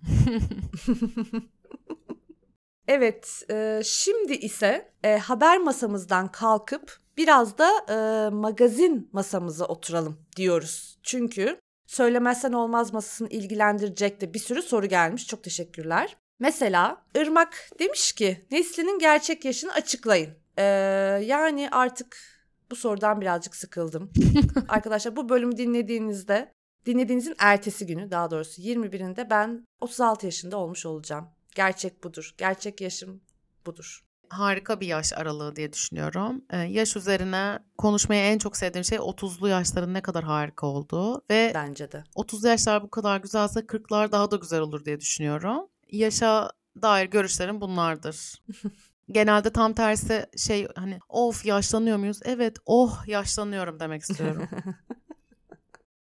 Evet, 2.89 3.43
e, 3.51 3.81
şimdi 3.85 4.33
ise 4.33 4.93
e, 5.05 5.19
haber 5.19 5.59
masamızdan 5.59 6.33
kalkıp 6.33 6.99
biraz 7.17 7.59
da 7.59 7.71
e, 7.89 8.31
magazin 8.31 9.11
masamıza 9.13 9.65
oturalım 9.65 10.19
diyoruz. 10.37 10.99
Çünkü 11.03 11.61
söylemezsen 11.87 12.53
olmaz 12.53 12.93
masasını 12.93 13.29
ilgilendirecek 13.29 14.21
de 14.21 14.35
bir 14.35 14.39
sürü 14.39 14.63
soru 14.63 14.87
gelmiş. 14.87 15.27
Çok 15.27 15.45
teşekkürler. 15.45 16.17
Mesela 16.41 17.05
Irmak 17.15 17.71
demiş 17.79 18.13
ki 18.13 18.47
Nesli'nin 18.51 18.99
gerçek 18.99 19.45
yaşını 19.45 19.73
açıklayın. 19.73 20.31
E, 20.57 20.63
yani 21.25 21.69
artık 21.73 22.17
bu 22.71 22.77
sorudan 22.77 23.21
birazcık 23.21 23.57
sıkıldım. 23.57 24.11
Arkadaşlar 24.69 25.17
bu 25.17 25.29
bölümü 25.29 25.57
dinlediğinizde 25.57 26.53
dinlediğinizin 26.87 27.35
ertesi 27.39 27.87
günü 27.87 28.11
daha 28.11 28.31
doğrusu 28.31 28.63
21'inde 28.63 29.31
ben 29.31 29.67
36 29.81 30.27
yaşında 30.27 30.57
olmuş 30.57 30.87
olacağım. 30.87 31.29
Gerçek 31.55 32.05
budur. 32.05 32.35
Gerçek 32.39 32.81
yaşım 32.81 33.21
budur. 33.67 34.05
Harika 34.29 34.81
bir 34.81 34.87
yaş 34.87 35.13
aralığı 35.13 35.57
diye 35.57 35.73
düşünüyorum. 35.73 36.45
Ee, 36.51 36.57
yaş 36.57 36.97
üzerine 36.97 37.59
konuşmayı 37.79 38.23
en 38.23 38.39
çok 38.39 38.57
sevdiğim 38.57 38.85
şey 38.85 38.99
30'lu 38.99 39.49
yaşların 39.49 39.95
ne 39.95 40.01
kadar 40.03 40.25
harika 40.25 40.67
olduğu 40.67 41.23
ve 41.31 41.53
Bence 41.55 41.93
de. 41.93 42.05
30'lu 42.17 42.49
yaşlar 42.49 42.83
bu 42.83 42.91
kadar 42.91 43.21
güzelse 43.21 43.61
40'lar 43.61 44.13
daha 44.13 44.31
da 44.31 44.37
güzel 44.37 44.61
olur 44.61 44.85
diye 44.85 45.01
düşünüyorum. 45.01 45.67
Yaşa 45.93 46.51
dair 46.83 47.07
görüşlerim 47.07 47.61
bunlardır. 47.61 48.43
Genelde 49.11 49.53
tam 49.53 49.73
tersi 49.73 50.27
şey 50.37 50.69
hani 50.77 50.99
of 51.09 51.47
yaşlanıyor 51.47 51.97
muyuz? 51.97 52.21
Evet 52.25 52.57
oh 52.67 53.05
yaşlanıyorum 53.07 53.81
demek 53.81 54.03
istiyorum. 54.03 54.49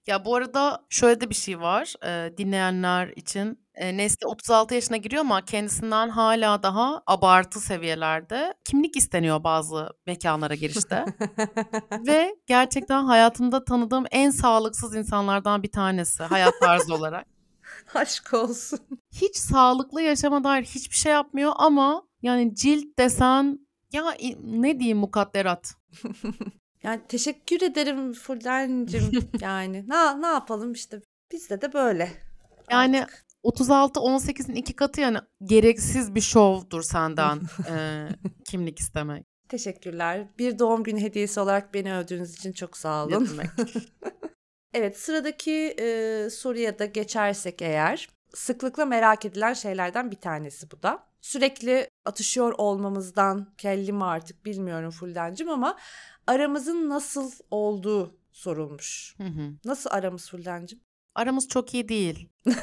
Ya 0.06 0.24
bu 0.24 0.36
arada 0.36 0.84
şöyle 0.88 1.20
de 1.20 1.30
bir 1.30 1.34
şey 1.34 1.60
var 1.60 1.94
e, 2.06 2.36
dinleyenler 2.36 3.08
için. 3.08 3.64
E, 3.74 3.96
Nesli 3.96 4.26
36 4.26 4.74
yaşına 4.74 4.96
giriyor 4.96 5.20
ama 5.20 5.44
kendisinden 5.44 6.08
hala 6.08 6.62
daha 6.62 7.02
abartı 7.06 7.60
seviyelerde 7.60 8.54
kimlik 8.64 8.96
isteniyor 8.96 9.44
bazı 9.44 9.90
mekanlara 10.06 10.54
girişte. 10.54 11.04
Ve 12.06 12.36
gerçekten 12.46 13.04
hayatımda 13.04 13.64
tanıdığım 13.64 14.04
en 14.10 14.30
sağlıksız 14.30 14.96
insanlardan 14.96 15.62
bir 15.62 15.70
tanesi 15.70 16.22
hayat 16.22 16.54
tarzı 16.60 16.94
olarak. 16.94 17.26
Aşk 17.94 18.34
olsun. 18.34 18.78
Hiç 19.12 19.36
sağlıklı 19.36 20.02
yaşama 20.02 20.44
dair 20.44 20.64
hiçbir 20.64 20.96
şey 20.96 21.12
yapmıyor 21.12 21.52
ama 21.56 22.02
yani 22.22 22.54
cilt 22.54 22.98
desen 22.98 23.68
ya 23.92 24.16
ne 24.44 24.78
diyeyim 24.78 24.98
mukadderat. 24.98 25.74
Yani 26.84 27.00
teşekkür 27.08 27.62
ederim 27.62 28.12
Fulden'cim. 28.12 29.10
yani 29.40 29.84
ne, 29.88 30.20
ne 30.20 30.26
yapalım 30.26 30.72
işte 30.72 31.00
bizde 31.32 31.60
de 31.60 31.72
böyle. 31.72 32.08
Yani 32.70 33.02
Artık. 33.02 33.24
36-18'in 33.44 34.54
iki 34.54 34.76
katı 34.76 35.00
yani 35.00 35.18
gereksiz 35.44 36.14
bir 36.14 36.20
şovdur 36.20 36.82
senden 36.82 37.40
e, 37.70 38.08
kimlik 38.44 38.78
istemek. 38.78 39.26
Teşekkürler. 39.48 40.28
Bir 40.38 40.58
doğum 40.58 40.82
günü 40.82 41.00
hediyesi 41.00 41.40
olarak 41.40 41.74
beni 41.74 41.94
övdüğünüz 41.94 42.34
için 42.34 42.52
çok 42.52 42.76
sağ 42.76 43.04
olun. 43.04 43.28
Evet 44.76 44.98
sıradaki 44.98 45.74
e, 45.78 46.28
soruya 46.30 46.78
da 46.78 46.84
geçersek 46.84 47.62
eğer 47.62 48.08
sıklıkla 48.34 48.84
merak 48.84 49.24
edilen 49.24 49.52
şeylerden 49.52 50.10
bir 50.10 50.20
tanesi 50.20 50.70
bu 50.70 50.82
da. 50.82 51.06
Sürekli 51.20 51.88
atışıyor 52.04 52.54
olmamızdan 52.58 53.54
kelli 53.58 53.92
mi 53.92 54.04
artık 54.04 54.44
bilmiyorum 54.44 54.90
Fulden'cim 54.90 55.48
ama 55.48 55.76
aramızın 56.26 56.88
nasıl 56.88 57.32
olduğu 57.50 58.16
sorulmuş. 58.32 59.14
Hı 59.18 59.24
hı. 59.24 59.52
Nasıl 59.64 59.90
aramız 59.90 60.30
Fulden'cim? 60.30 60.80
Aramız 61.14 61.48
çok 61.48 61.74
iyi 61.74 61.88
değil. 61.88 62.28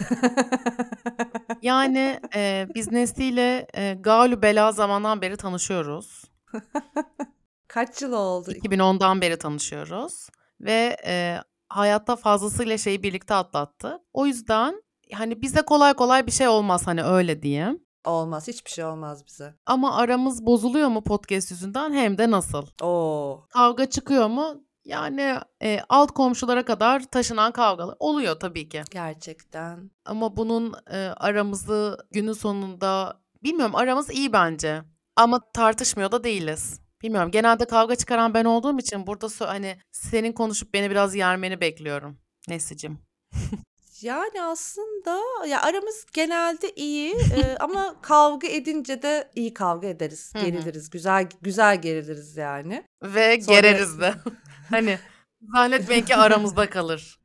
Yani 1.62 2.20
e, 2.36 2.68
biz 2.75 2.92
Nesli 2.92 3.24
ile 3.24 3.68
e, 3.74 3.94
Galü 3.94 4.42
Bela 4.42 4.72
zamandan 4.72 5.22
beri 5.22 5.38
tanışıyoruz. 5.38 6.24
Kaç 7.68 8.01
yıl 8.01 8.13
oldu? 8.13 8.51
2010'dan 8.51 9.22
beri 9.22 9.38
tanışıyoruz. 9.38 10.30
Ve 10.62 10.98
e, 11.06 11.38
hayatta 11.70 12.16
fazlasıyla 12.16 12.78
şeyi 12.78 13.04
birlikte 13.04 13.34
atlattı. 13.34 14.00
O 14.13 14.25
yüzden 14.25 14.84
hani 15.13 15.41
bize 15.41 15.62
kolay 15.62 15.94
kolay 15.94 16.27
bir 16.27 16.32
şey 16.32 16.48
olmaz 16.48 16.88
hani 16.88 17.03
öyle 17.03 17.41
diyeyim. 17.44 17.80
Olmaz. 18.06 18.48
Hiçbir 18.48 18.72
şey 18.72 18.86
olmaz 18.86 19.25
bize. 19.27 19.53
Ama 19.65 19.96
aramız 19.96 20.46
bozuluyor 20.46 20.88
mu 20.88 21.03
podcast 21.03 21.51
yüzünden 21.51 21.94
hem 21.94 22.18
de 22.18 22.32
nasıl? 22.32 22.68
Oo. 22.82 23.46
Kavga 23.50 23.89
çıkıyor 23.89 24.27
mu? 24.27 24.63
Yani 24.86 25.36
e, 25.63 25.80
alt 25.89 26.12
komşulara 26.12 26.65
kadar 26.65 27.03
taşınan 27.12 27.51
kavgalar 27.51 27.96
oluyor 28.00 28.39
tabii 28.39 28.70
ki. 28.70 28.82
Gerçekten. 28.91 29.91
Ama 30.06 30.38
bunun 30.38 30.74
e, 30.91 30.98
aramızı 30.98 31.98
günün 32.12 32.34
sonunda 32.34 33.22
bilmiyorum 33.44 33.75
aramız 33.75 34.10
iyi 34.10 34.34
bence. 34.34 34.82
Ama 35.15 35.51
tartışmıyor 35.53 36.12
da 36.12 36.24
değiliz. 36.24 36.82
Bilmiyorum 37.03 37.32
genelde 37.32 37.65
kavga 37.65 37.96
çıkaran 37.96 38.34
ben 38.34 38.46
olduğum 38.46 38.80
için 38.80 39.08
burada 39.08 39.25
sö- 39.25 39.46
hani 39.46 39.77
senin 39.91 40.32
konuşup 40.32 40.74
beni 40.74 40.89
biraz 40.91 41.15
yermeni 41.15 41.62
bekliyorum. 41.62 42.18
Nesicim. 42.48 43.00
Yani 44.03 44.43
aslında 44.43 45.20
ya 45.48 45.62
aramız 45.62 46.05
genelde 46.13 46.72
iyi 46.75 47.13
e, 47.36 47.58
ama 47.60 47.96
kavga 48.01 48.48
edince 48.48 49.01
de 49.01 49.31
iyi 49.36 49.53
kavga 49.53 49.88
ederiz. 49.88 50.34
Geriliriz. 50.34 50.89
Güzel 50.89 51.27
güzel 51.41 51.81
geriliriz 51.81 52.38
yani. 52.38 52.84
Ve 53.03 53.41
Sonra- 53.41 53.60
gereriz 53.60 54.00
de. 54.00 54.13
hani 54.70 55.00
zannetmeyin 55.54 56.06
ki 56.06 56.16
aramızda 56.16 56.70
kalır. 56.70 57.20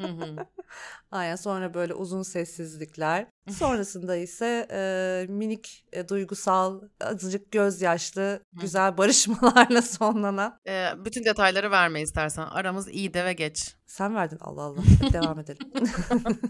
Hı 0.00 0.06
hı. 0.06 0.36
Aynen 1.10 1.36
sonra 1.36 1.74
böyle 1.74 1.94
uzun 1.94 2.22
sessizlikler. 2.22 3.26
Sonrasında 3.50 4.16
ise 4.16 4.66
e, 4.70 5.26
minik 5.28 5.86
e, 5.92 6.08
duygusal, 6.08 6.80
azıcık 7.00 7.52
gözyaşlı, 7.52 8.42
güzel 8.52 8.96
barışmalarla 8.96 9.82
sonlanan. 9.98 10.58
E, 10.68 10.86
bütün 11.04 11.24
detayları 11.24 11.70
verme 11.70 12.02
istersen. 12.02 12.42
Aramız 12.42 12.88
iyi 12.88 13.14
de 13.14 13.24
ve 13.24 13.32
geç. 13.32 13.76
Sen 13.86 14.14
verdin 14.14 14.38
Allah 14.40 14.62
Allah. 14.62 14.82
Hadi 15.00 15.12
devam 15.12 15.38
edelim. 15.38 15.72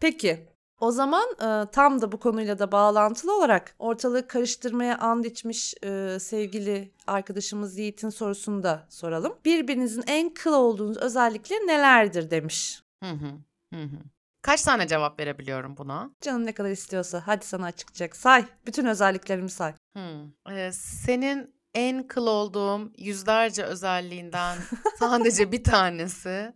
Peki. 0.00 0.55
O 0.80 0.90
zaman 0.90 1.24
e, 1.42 1.70
tam 1.70 2.00
da 2.00 2.12
bu 2.12 2.18
konuyla 2.18 2.58
da 2.58 2.72
bağlantılı 2.72 3.36
olarak 3.38 3.74
ortalığı 3.78 4.26
karıştırmaya 4.26 4.98
and 4.98 5.24
içmiş 5.24 5.74
e, 5.84 6.18
sevgili 6.20 6.92
arkadaşımız 7.06 7.78
Yiğit'in 7.78 8.10
sorusunu 8.10 8.62
da 8.62 8.86
soralım. 8.88 9.34
Birbirinizin 9.44 10.04
en 10.06 10.34
kıl 10.34 10.52
olduğunuz 10.52 10.96
özellikleri 10.96 11.66
nelerdir 11.66 12.30
demiş. 12.30 12.82
Hı 13.02 13.10
hı. 13.10 13.28
Hı 13.74 13.82
hı. 13.82 13.96
Kaç 14.42 14.62
tane 14.62 14.86
cevap 14.88 15.20
verebiliyorum 15.20 15.76
buna? 15.76 16.10
Canın 16.20 16.46
ne 16.46 16.52
kadar 16.52 16.70
istiyorsa 16.70 17.22
hadi 17.26 17.46
sana 17.46 17.66
açıkacak. 17.66 18.16
Say. 18.16 18.44
Bütün 18.66 18.86
özelliklerimi 18.86 19.50
say. 19.50 19.74
Hmm. 19.96 20.52
Ee, 20.56 20.72
senin 20.72 21.56
en 21.74 22.06
kıl 22.06 22.26
olduğum 22.26 22.92
yüzlerce 22.98 23.64
özelliğinden 23.64 24.58
sadece 24.98 25.52
bir 25.52 25.64
tanesi. 25.64 26.52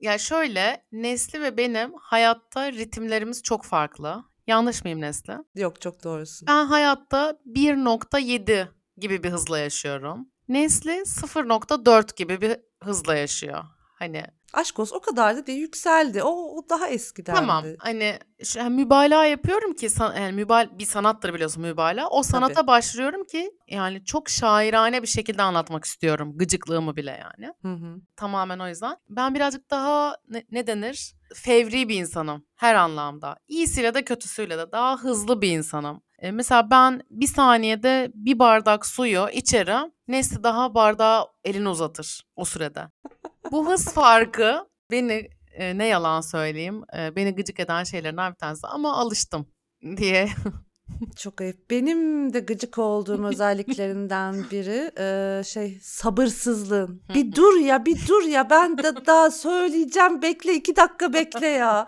Ya 0.00 0.18
şöyle 0.18 0.84
Nesli 0.92 1.42
ve 1.42 1.56
benim 1.56 1.92
hayatta 2.00 2.72
ritimlerimiz 2.72 3.42
çok 3.42 3.64
farklı. 3.64 4.24
Yanlış 4.46 4.84
mıyım 4.84 5.00
Nesli? 5.00 5.32
Yok 5.54 5.80
çok 5.80 6.04
doğrusun. 6.04 6.48
Ben 6.48 6.66
hayatta 6.66 7.38
1.7 7.46 8.68
gibi 8.96 9.22
bir 9.22 9.30
hızla 9.30 9.58
yaşıyorum. 9.58 10.28
Nesli 10.48 10.90
0.4 10.90 12.16
gibi 12.16 12.40
bir 12.40 12.56
hızla 12.82 13.14
yaşıyor. 13.14 13.64
Hani 13.98 14.24
Aşk 14.52 14.78
olsun 14.78 14.96
o 14.96 15.00
kadar 15.00 15.36
da 15.36 15.46
değil 15.46 15.60
yükseldi. 15.60 16.22
O, 16.22 16.30
o 16.30 16.68
daha 16.68 16.88
eskidendi. 16.88 17.38
Tamam 17.38 17.64
hani 17.78 18.18
şu, 18.44 18.58
yani 18.58 18.76
mübalağa 18.76 19.26
yapıyorum 19.26 19.72
ki 19.72 19.90
san, 19.90 20.16
yani 20.16 20.32
mübal 20.32 20.78
bir 20.78 20.86
sanattır 20.86 21.34
biliyorsun 21.34 21.62
mübalağa. 21.62 22.08
O 22.08 22.22
sanata 22.22 22.66
başlıyorum 22.66 23.24
ki 23.24 23.50
yani 23.68 24.04
çok 24.04 24.28
şairane 24.28 25.02
bir 25.02 25.06
şekilde 25.06 25.42
anlatmak 25.42 25.84
istiyorum 25.84 26.32
gıcıklığımı 26.36 26.96
bile 26.96 27.10
yani. 27.10 27.52
Hı 27.62 27.72
hı. 27.84 28.00
Tamamen 28.16 28.58
o 28.58 28.68
yüzden. 28.68 28.96
Ben 29.08 29.34
birazcık 29.34 29.70
daha 29.70 30.16
ne, 30.28 30.44
ne 30.50 30.66
denir? 30.66 31.14
Fevri 31.34 31.88
bir 31.88 31.94
insanım 31.94 32.44
her 32.56 32.74
anlamda. 32.74 33.36
İyisiyle 33.48 33.94
de 33.94 34.04
kötüsüyle 34.04 34.58
de 34.58 34.72
daha 34.72 34.96
hızlı 34.96 35.42
bir 35.42 35.50
insanım. 35.50 36.02
E, 36.18 36.30
mesela 36.30 36.70
ben 36.70 37.02
bir 37.10 37.26
saniyede 37.26 38.10
bir 38.14 38.38
bardak 38.38 38.86
suyu 38.86 39.28
içerim. 39.32 39.92
Nesli 40.08 40.42
daha 40.42 40.74
bardağa 40.74 41.26
elini 41.44 41.68
uzatır 41.68 42.22
o 42.36 42.44
sürede. 42.44 42.88
Bu 43.52 43.70
hız 43.70 43.84
farkı 43.84 44.66
beni 44.90 45.28
e, 45.52 45.78
ne 45.78 45.86
yalan 45.86 46.20
söyleyeyim 46.20 46.82
e, 46.96 47.16
beni 47.16 47.34
gıcık 47.34 47.60
eden 47.60 47.84
şeylerden 47.84 48.32
bir 48.32 48.38
tanesi 48.38 48.66
ama 48.66 48.96
alıştım 48.96 49.46
diye. 49.96 50.28
Çok 51.16 51.40
ayıp. 51.40 51.70
Benim 51.70 52.32
de 52.32 52.40
gıcık 52.40 52.78
olduğum 52.78 53.24
özelliklerinden 53.24 54.44
biri 54.50 54.90
e, 54.98 55.42
şey 55.44 55.78
sabırsızlığın. 55.82 57.02
Bir 57.14 57.32
dur 57.32 57.60
ya 57.60 57.86
bir 57.86 58.08
dur 58.08 58.22
ya 58.22 58.50
ben 58.50 58.78
de 58.78 59.06
daha 59.06 59.30
söyleyeceğim 59.30 60.22
bekle 60.22 60.54
iki 60.54 60.76
dakika 60.76 61.12
bekle 61.12 61.46
ya. 61.46 61.86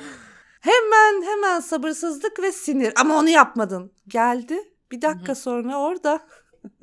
Hemen 0.60 1.22
hemen 1.22 1.60
sabırsızlık 1.60 2.42
ve 2.42 2.52
sinir 2.52 2.92
ama 2.96 3.18
onu 3.18 3.28
yapmadın. 3.28 3.92
Geldi 4.08 4.58
bir 4.92 5.02
dakika 5.02 5.34
sonra 5.34 5.78
orada. 5.78 6.20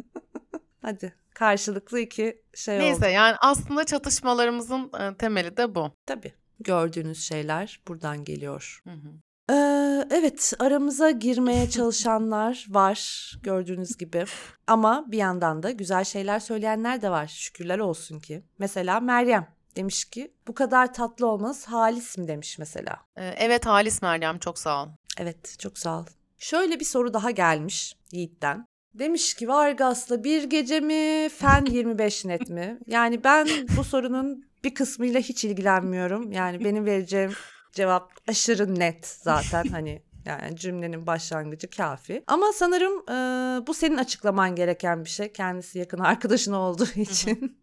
Hadi 0.81 1.18
karşılıklı 1.39 1.99
iki 1.99 2.41
şey 2.53 2.79
Neyse 2.79 3.05
oldu. 3.05 3.13
yani 3.13 3.35
aslında 3.41 3.83
çatışmalarımızın 3.83 4.91
e, 4.99 5.17
temeli 5.17 5.57
de 5.57 5.75
bu. 5.75 5.91
Tabii 6.05 6.33
gördüğünüz 6.59 7.23
şeyler 7.27 7.79
buradan 7.87 8.23
geliyor. 8.23 8.81
Hı 8.83 8.93
hı. 8.93 9.09
Ee, 9.51 10.07
evet 10.11 10.53
aramıza 10.59 11.11
girmeye 11.11 11.69
çalışanlar 11.75 12.65
var 12.69 13.31
gördüğünüz 13.43 13.97
gibi. 13.97 14.25
Ama 14.67 15.05
bir 15.07 15.17
yandan 15.17 15.63
da 15.63 15.71
güzel 15.71 16.03
şeyler 16.03 16.39
söyleyenler 16.39 17.01
de 17.01 17.09
var 17.09 17.27
şükürler 17.27 17.79
olsun 17.79 18.19
ki. 18.19 18.43
Mesela 18.59 18.99
Meryem 18.99 19.47
demiş 19.75 20.05
ki 20.05 20.33
bu 20.47 20.53
kadar 20.53 20.93
tatlı 20.93 21.27
olmanız 21.27 21.65
halis 21.65 22.17
mi 22.17 22.27
demiş 22.27 22.59
mesela. 22.59 22.97
E, 23.15 23.25
evet 23.25 23.65
Halis 23.65 24.01
Meryem 24.01 24.39
çok 24.39 24.59
sağ 24.59 24.83
ol. 24.83 24.87
Evet 25.17 25.55
çok 25.59 25.77
sağ 25.77 25.99
ol. 25.99 26.05
Şöyle 26.37 26.79
bir 26.79 26.85
soru 26.85 27.13
daha 27.13 27.31
gelmiş 27.31 27.95
Yiğit'ten. 28.11 28.65
Demiş 28.93 29.33
ki 29.33 29.47
Vargas'la 29.47 30.23
bir 30.23 30.43
gece 30.43 30.79
mi 30.79 31.29
fen 31.29 31.65
25 31.65 32.25
net 32.25 32.49
mi? 32.49 32.79
Yani 32.87 33.23
ben 33.23 33.47
bu 33.77 33.83
sorunun 33.83 34.45
bir 34.63 34.73
kısmıyla 34.73 35.19
hiç 35.19 35.45
ilgilenmiyorum. 35.45 36.31
Yani 36.31 36.65
benim 36.65 36.85
vereceğim 36.85 37.31
cevap 37.71 38.11
aşırı 38.27 38.79
net 38.79 39.07
zaten 39.07 39.63
hani 39.63 40.01
yani 40.25 40.55
cümlenin 40.55 41.07
başlangıcı 41.07 41.69
kafi. 41.69 42.23
Ama 42.27 42.53
sanırım 42.53 43.09
e, 43.09 43.13
bu 43.67 43.73
senin 43.73 43.97
açıklaman 43.97 44.55
gereken 44.55 45.05
bir 45.05 45.09
şey. 45.09 45.31
Kendisi 45.31 45.79
yakın 45.79 45.99
arkadaşın 45.99 46.53
olduğu 46.53 46.89
için. 46.95 47.59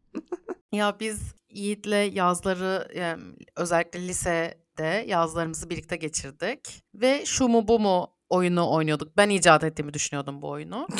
Ya 0.72 0.96
biz 1.00 1.20
Yiğit'le 1.50 2.14
yazları 2.14 2.88
e, 2.94 3.16
özellikle 3.56 4.08
lisede 4.08 5.04
yazlarımızı 5.06 5.70
birlikte 5.70 5.96
geçirdik. 5.96 6.82
Ve 6.94 7.26
şu 7.26 7.48
mu 7.48 7.68
bu 7.68 7.78
mu 7.78 8.15
oyunu 8.28 8.70
oynuyorduk. 8.70 9.16
Ben 9.16 9.28
icat 9.28 9.64
ettiğimi 9.64 9.94
düşünüyordum 9.94 10.42
bu 10.42 10.48
oyunu. 10.48 10.88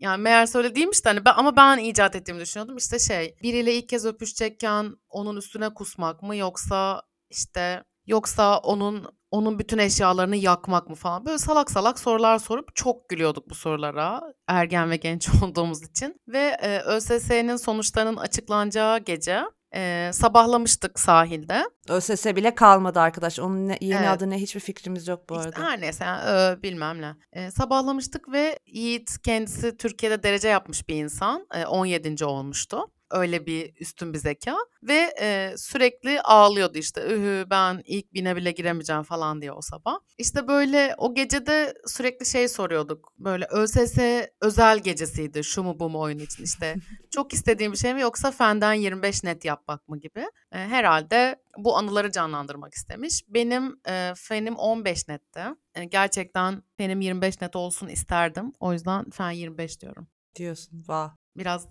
Yani 0.00 0.22
meğerse 0.22 0.58
öyle 0.58 0.74
değilmiş 0.74 1.04
de 1.04 1.08
hani 1.08 1.24
ben, 1.24 1.34
ama 1.36 1.56
ben 1.56 1.78
icat 1.78 2.16
ettiğimi 2.16 2.40
düşünüyordum. 2.40 2.76
İşte 2.76 2.98
şey 2.98 3.36
biriyle 3.42 3.74
ilk 3.74 3.88
kez 3.88 4.06
öpüşecekken 4.06 4.96
onun 5.08 5.36
üstüne 5.36 5.74
kusmak 5.74 6.22
mı 6.22 6.36
yoksa 6.36 7.02
işte 7.30 7.84
yoksa 8.06 8.58
onun 8.58 9.06
onun 9.30 9.58
bütün 9.58 9.78
eşyalarını 9.78 10.36
yakmak 10.36 10.88
mı 10.88 10.94
falan. 10.94 11.26
Böyle 11.26 11.38
salak 11.38 11.70
salak 11.70 11.98
sorular 11.98 12.38
sorup 12.38 12.76
çok 12.76 13.08
gülüyorduk 13.08 13.50
bu 13.50 13.54
sorulara 13.54 14.22
ergen 14.48 14.90
ve 14.90 14.96
genç 14.96 15.28
olduğumuz 15.42 15.82
için. 15.82 16.20
Ve 16.28 16.56
e, 16.62 16.78
ÖSS'nin 16.78 17.56
sonuçlarının 17.56 18.16
açıklanacağı 18.16 18.98
gece 18.98 19.44
e, 19.76 20.10
sabahlamıştık 20.12 21.00
sahilde. 21.00 21.64
ÖSS 21.88 22.26
bile 22.26 22.54
kalmadı 22.54 23.00
arkadaş. 23.00 23.38
Onun 23.38 23.68
ne, 23.68 23.78
yeni 23.80 23.98
Evet. 23.98 24.08
adı 24.08 24.30
ne 24.30 24.38
hiçbir 24.38 24.60
fikrimiz 24.60 25.08
yok 25.08 25.28
bu 25.30 25.36
İşte 25.36 25.48
arada. 25.48 25.62
her 25.62 25.80
neyse 25.80 26.04
ö, 26.26 26.62
bilmem 26.62 27.02
ne. 27.02 27.14
E, 27.32 27.50
sabahlamıştık 27.50 28.32
ve 28.32 28.58
Yiğit 28.66 29.22
kendisi 29.22 29.76
Türkiye'de 29.76 30.22
derece 30.22 30.48
yapmış 30.48 30.88
bir 30.88 30.94
insan. 30.94 31.46
E, 31.54 31.66
17. 31.66 32.24
olmuştu. 32.24 32.78
Öyle 33.10 33.46
bir 33.46 33.74
üstün 33.80 34.12
bir 34.12 34.18
zeka. 34.18 34.56
Ve 34.82 35.14
e, 35.20 35.54
sürekli 35.56 36.20
ağlıyordu 36.20 36.78
işte. 36.78 37.00
Ühü 37.06 37.46
ben 37.50 37.82
ilk 37.84 38.14
bine 38.14 38.36
bile 38.36 38.50
giremeyeceğim 38.50 39.02
falan 39.02 39.40
diye 39.40 39.52
o 39.52 39.60
sabah. 39.60 39.98
İşte 40.18 40.48
böyle 40.48 40.94
o 40.98 41.14
gecede 41.14 41.74
sürekli 41.86 42.26
şey 42.26 42.48
soruyorduk. 42.48 43.12
Böyle 43.18 43.46
ÖSS 43.50 43.98
özel 44.40 44.78
gecesiydi 44.78 45.44
şu 45.44 45.62
mu 45.62 45.78
bu 45.78 45.90
mu 45.90 46.00
oyun 46.00 46.18
için 46.18 46.44
işte. 46.44 46.74
çok 47.10 47.32
istediğim 47.32 47.72
bir 47.72 47.76
şey 47.78 47.94
mi 47.94 48.00
yoksa 48.00 48.30
fenden 48.30 48.72
25 48.72 49.24
net 49.24 49.44
yapmak 49.44 49.88
mı 49.88 50.00
gibi. 50.00 50.20
E, 50.52 50.58
herhalde 50.58 51.36
bu 51.58 51.76
anıları 51.76 52.12
canlandırmak 52.12 52.74
istemiş. 52.74 53.22
Benim 53.28 53.80
e, 53.88 54.12
fenim 54.16 54.56
15 54.56 55.08
netti. 55.08 55.40
E, 55.74 55.84
gerçekten 55.84 56.62
fenim 56.76 57.00
25 57.00 57.40
net 57.40 57.56
olsun 57.56 57.88
isterdim. 57.88 58.52
O 58.60 58.72
yüzden 58.72 59.10
fen 59.10 59.30
25 59.30 59.80
diyorum. 59.80 60.08
Diyorsun. 60.36 60.84
Vah 60.88 61.25
Biraz 61.38 61.68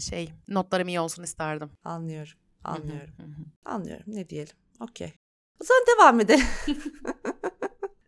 şey 0.00 0.32
notlarım 0.48 0.88
iyi 0.88 1.00
olsun 1.00 1.22
isterdim. 1.22 1.70
anlıyorum. 1.84 2.32
Anlıyorum. 2.64 3.14
hı 3.16 3.22
hı. 3.22 3.44
Anlıyorum. 3.64 4.04
Ne 4.06 4.28
diyelim. 4.28 4.54
Okey. 4.80 5.12
O 5.60 5.64
zaman 5.64 5.82
devam 5.86 6.20
edelim. 6.20 6.46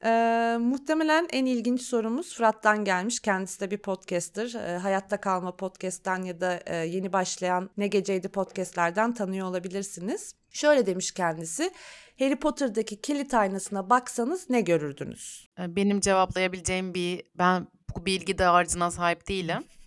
Ee, 0.07 0.57
muhtemelen 0.61 1.29
en 1.33 1.47
ilginç 1.47 1.83
sorumuz 1.83 2.35
Fırat'tan 2.35 2.85
gelmiş. 2.85 3.21
Kendisi 3.21 3.61
de 3.61 3.71
bir 3.71 3.79
podcaster. 3.79 4.55
Ee, 4.55 4.79
Hayatta 4.79 5.21
Kalma 5.21 5.57
podcast'ten 5.57 6.23
ya 6.23 6.41
da 6.41 6.61
e, 6.67 6.77
yeni 6.77 7.13
başlayan 7.13 7.71
Ne 7.77 7.87
Geceydi 7.87 8.29
podcast'lerden 8.29 9.15
tanıyor 9.15 9.47
olabilirsiniz. 9.47 10.35
Şöyle 10.51 10.87
demiş 10.87 11.13
kendisi. 11.13 11.71
Harry 12.19 12.37
Potter'daki 12.37 13.01
kilit 13.01 13.35
aynasına 13.35 13.91
baksanız 13.91 14.51
ne 14.51 14.61
görürdünüz? 14.61 15.49
Benim 15.59 16.01
cevaplayabileceğim 16.01 16.95
bir 16.95 17.23
ben 17.35 17.67
bu 17.97 18.07
bilgi 18.07 18.39
dağarcığına 18.39 18.91
sahip 18.91 19.29
değilim. 19.29 19.65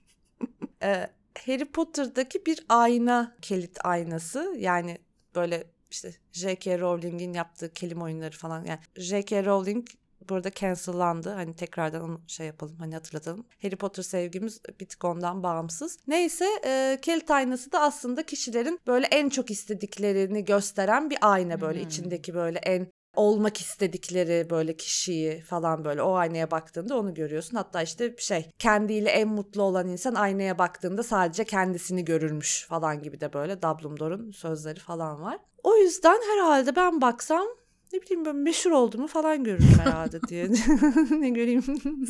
Ee, 0.83 1.07
Harry 1.45 1.65
Potter'daki 1.65 2.45
bir 2.45 2.65
ayna 2.69 3.35
kilit 3.41 3.77
aynası. 3.85 4.55
Yani 4.57 4.97
böyle 5.35 5.63
işte 5.91 6.11
J.K. 6.31 6.79
Rowling'in 6.79 7.33
yaptığı 7.33 7.73
kelime 7.73 8.03
oyunları 8.03 8.37
falan. 8.37 8.65
Yani 8.65 8.79
J.K. 8.95 9.45
Rowling 9.45 9.87
burada 10.29 10.51
cancellandı. 10.51 11.29
Hani 11.29 11.55
tekrardan 11.55 12.19
şey 12.27 12.47
yapalım 12.47 12.75
hani 12.79 12.93
hatırlatalım. 12.93 13.45
Harry 13.61 13.75
Potter 13.75 14.03
sevgimiz 14.03 14.61
bir 14.79 14.85
tık 14.85 15.05
ondan 15.05 15.43
bağımsız. 15.43 15.99
Neyse 16.07 16.45
e, 16.65 16.99
kilit 17.01 17.31
aynası 17.31 17.71
da 17.71 17.81
aslında 17.81 18.23
kişilerin 18.25 18.79
böyle 18.87 19.05
en 19.05 19.29
çok 19.29 19.51
istediklerini 19.51 20.45
gösteren 20.45 21.09
bir 21.09 21.17
ayna 21.21 21.61
böyle 21.61 21.79
Hmm. 21.81 21.87
içindeki 21.87 22.33
böyle 22.33 22.59
en 22.59 22.87
olmak 23.17 23.57
istedikleri 23.57 24.49
böyle 24.49 24.77
kişiyi 24.77 25.41
falan 25.41 25.85
böyle 25.85 26.01
o 26.01 26.13
aynaya 26.13 26.51
baktığında 26.51 26.97
onu 26.97 27.13
görüyorsun. 27.13 27.57
Hatta 27.57 27.81
işte 27.81 28.15
şey 28.17 28.51
kendiyle 28.59 29.09
en 29.09 29.27
mutlu 29.27 29.61
olan 29.63 29.87
insan 29.87 30.15
aynaya 30.15 30.57
baktığında 30.57 31.03
sadece 31.03 31.43
kendisini 31.43 32.05
görürmüş 32.05 32.65
falan 32.69 33.01
gibi 33.01 33.21
de 33.21 33.33
böyle 33.33 33.61
Dumbledore'un 33.61 34.31
sözleri 34.31 34.79
falan 34.79 35.21
var. 35.21 35.37
O 35.63 35.77
yüzden 35.77 36.19
herhalde 36.33 36.75
ben 36.75 37.01
baksam 37.01 37.47
ne 37.93 38.01
bileyim 38.01 38.25
ben 38.25 38.35
meşhur 38.35 38.71
olduğumu 38.71 39.07
falan 39.07 39.43
görürüm 39.43 39.79
herhalde 39.79 40.21
diye. 40.21 40.49
ne 41.11 41.29
göreyim? 41.29 41.63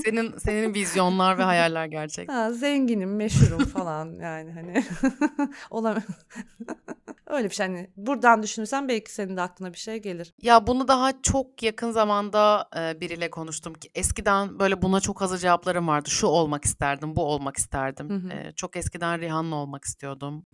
Senin 0.06 0.38
senin 0.38 0.74
vizyonlar 0.74 1.38
ve 1.38 1.44
hayaller 1.44 1.86
gerçek. 1.86 2.32
ha, 2.32 2.52
zenginim, 2.52 3.16
meşhurum 3.16 3.66
falan 3.66 4.20
yani 4.22 4.52
hani 4.52 4.84
olam 5.70 5.98
Öyle 7.28 7.50
bir 7.50 7.54
şey 7.54 7.68
hani 7.68 7.90
buradan 7.98 8.44
düşünürsen 8.44 8.88
belki 8.88 9.14
senin 9.14 9.38
de 9.38 9.42
aklına 9.42 9.74
bir 9.74 9.78
şey 9.78 9.98
gelir. 9.98 10.34
Ya 10.42 10.68
bunu 10.68 10.88
daha 10.88 11.22
çok 11.22 11.64
yakın 11.64 11.92
zamanda 11.92 12.70
e, 12.78 13.02
biriyle 13.02 13.30
konuştum 13.30 13.74
ki 13.74 13.90
eskiden 13.96 14.60
böyle 14.60 14.82
buna 14.82 15.00
çok 15.00 15.22
hazır 15.22 15.38
cevaplarım 15.38 15.88
vardı. 15.88 16.10
Şu 16.10 16.28
olmak 16.28 16.66
isterdim, 16.66 17.16
bu 17.16 17.24
olmak 17.24 17.58
isterdim. 17.58 18.10
Hı 18.10 18.14
hı. 18.14 18.30
E, 18.30 18.52
çok 18.56 18.76
eskiden 18.76 19.22
Rihanna 19.22 19.56
olmak 19.56 19.86
istiyordum. 19.86 20.46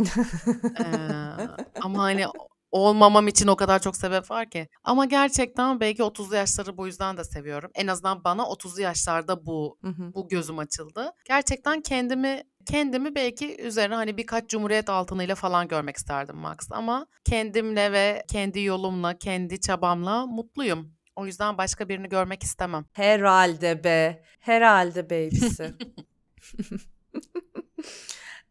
E, 0.79 0.85
ama 1.81 2.03
hani 2.03 2.25
olmamam 2.73 3.27
için 3.27 3.47
o 3.47 3.55
kadar 3.55 3.79
çok 3.79 3.97
sebep 3.97 4.31
var 4.31 4.49
ki. 4.49 4.67
Ama 4.83 5.05
gerçekten 5.05 5.79
belki 5.79 6.01
30'lu 6.01 6.35
yaşları 6.35 6.77
bu 6.77 6.87
yüzden 6.87 7.17
de 7.17 7.23
seviyorum. 7.23 7.71
En 7.75 7.87
azından 7.87 8.23
bana 8.23 8.41
30'lu 8.41 8.81
yaşlarda 8.81 9.45
bu 9.45 9.77
Hı 9.81 9.87
hı. 9.87 10.13
bu 10.13 10.27
gözüm 10.27 10.59
açıldı. 10.59 11.11
Gerçekten 11.27 11.81
kendimi 11.81 12.43
kendimi 12.65 13.15
belki 13.15 13.61
üzerine 13.61 13.95
hani 13.95 14.17
birkaç 14.17 14.49
cumhuriyet 14.49 14.89
altınıyla 14.89 15.35
falan 15.35 15.67
görmek 15.67 15.97
isterdim 15.97 16.35
Max 16.35 16.57
ama 16.71 17.07
kendimle 17.25 17.91
ve 17.91 18.23
kendi 18.31 18.61
yolumla, 18.61 19.17
kendi 19.17 19.61
çabamla 19.61 20.25
mutluyum. 20.25 20.93
O 21.15 21.25
yüzden 21.25 21.57
başka 21.57 21.89
birini 21.89 22.09
görmek 22.09 22.43
istemem. 22.43 22.85
Herhalde 22.93 23.83
be. 23.83 24.23
Herhalde 24.39 25.09
babysi. 25.09 25.73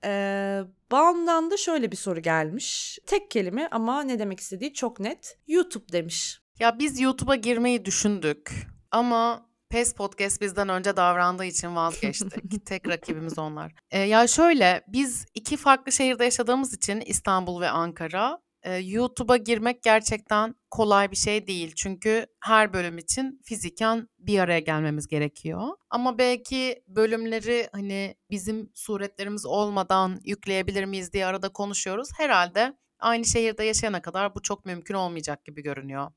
Ee, 0.04 0.60
Baum'dan 0.92 1.50
da 1.50 1.56
şöyle 1.56 1.92
bir 1.92 1.96
soru 1.96 2.22
gelmiş. 2.22 2.98
Tek 3.06 3.30
kelime 3.30 3.68
ama 3.70 4.02
ne 4.02 4.18
demek 4.18 4.40
istediği 4.40 4.72
çok 4.74 5.00
net. 5.00 5.38
YouTube 5.46 5.92
demiş. 5.92 6.40
Ya 6.58 6.78
biz 6.78 7.00
YouTube'a 7.00 7.34
girmeyi 7.34 7.84
düşündük 7.84 8.52
ama 8.90 9.46
PES 9.70 9.94
Podcast 9.94 10.40
bizden 10.40 10.68
önce 10.68 10.96
davrandığı 10.96 11.44
için 11.44 11.76
vazgeçtik. 11.76 12.66
Tek 12.66 12.88
rakibimiz 12.88 13.38
onlar. 13.38 13.72
Ee, 13.90 13.98
ya 13.98 14.26
şöyle 14.26 14.84
biz 14.88 15.26
iki 15.34 15.56
farklı 15.56 15.92
şehirde 15.92 16.24
yaşadığımız 16.24 16.74
için 16.74 17.00
İstanbul 17.00 17.60
ve 17.60 17.68
Ankara 17.68 18.38
e, 18.62 18.76
YouTube'a 18.76 19.36
girmek 19.36 19.82
gerçekten 19.82 20.54
kolay 20.70 21.10
bir 21.10 21.16
şey 21.16 21.46
değil. 21.46 21.72
Çünkü 21.76 22.26
her 22.40 22.72
bölüm 22.72 22.98
için 22.98 23.40
fiziken 23.44 24.08
bir 24.18 24.38
araya 24.38 24.60
gelmemiz 24.60 25.06
gerekiyor. 25.06 25.68
Ama 25.90 26.18
belki 26.18 26.82
bölümleri 26.88 27.68
hani 27.72 28.14
bizim 28.30 28.70
suretlerimiz 28.74 29.46
olmadan 29.46 30.20
yükleyebilir 30.24 30.84
miyiz 30.84 31.12
diye 31.12 31.26
arada 31.26 31.48
konuşuyoruz. 31.48 32.08
Herhalde 32.18 32.76
aynı 32.98 33.24
şehirde 33.24 33.64
yaşayana 33.64 34.02
kadar 34.02 34.34
bu 34.34 34.42
çok 34.42 34.66
mümkün 34.66 34.94
olmayacak 34.94 35.44
gibi 35.44 35.62
görünüyor. 35.62 36.10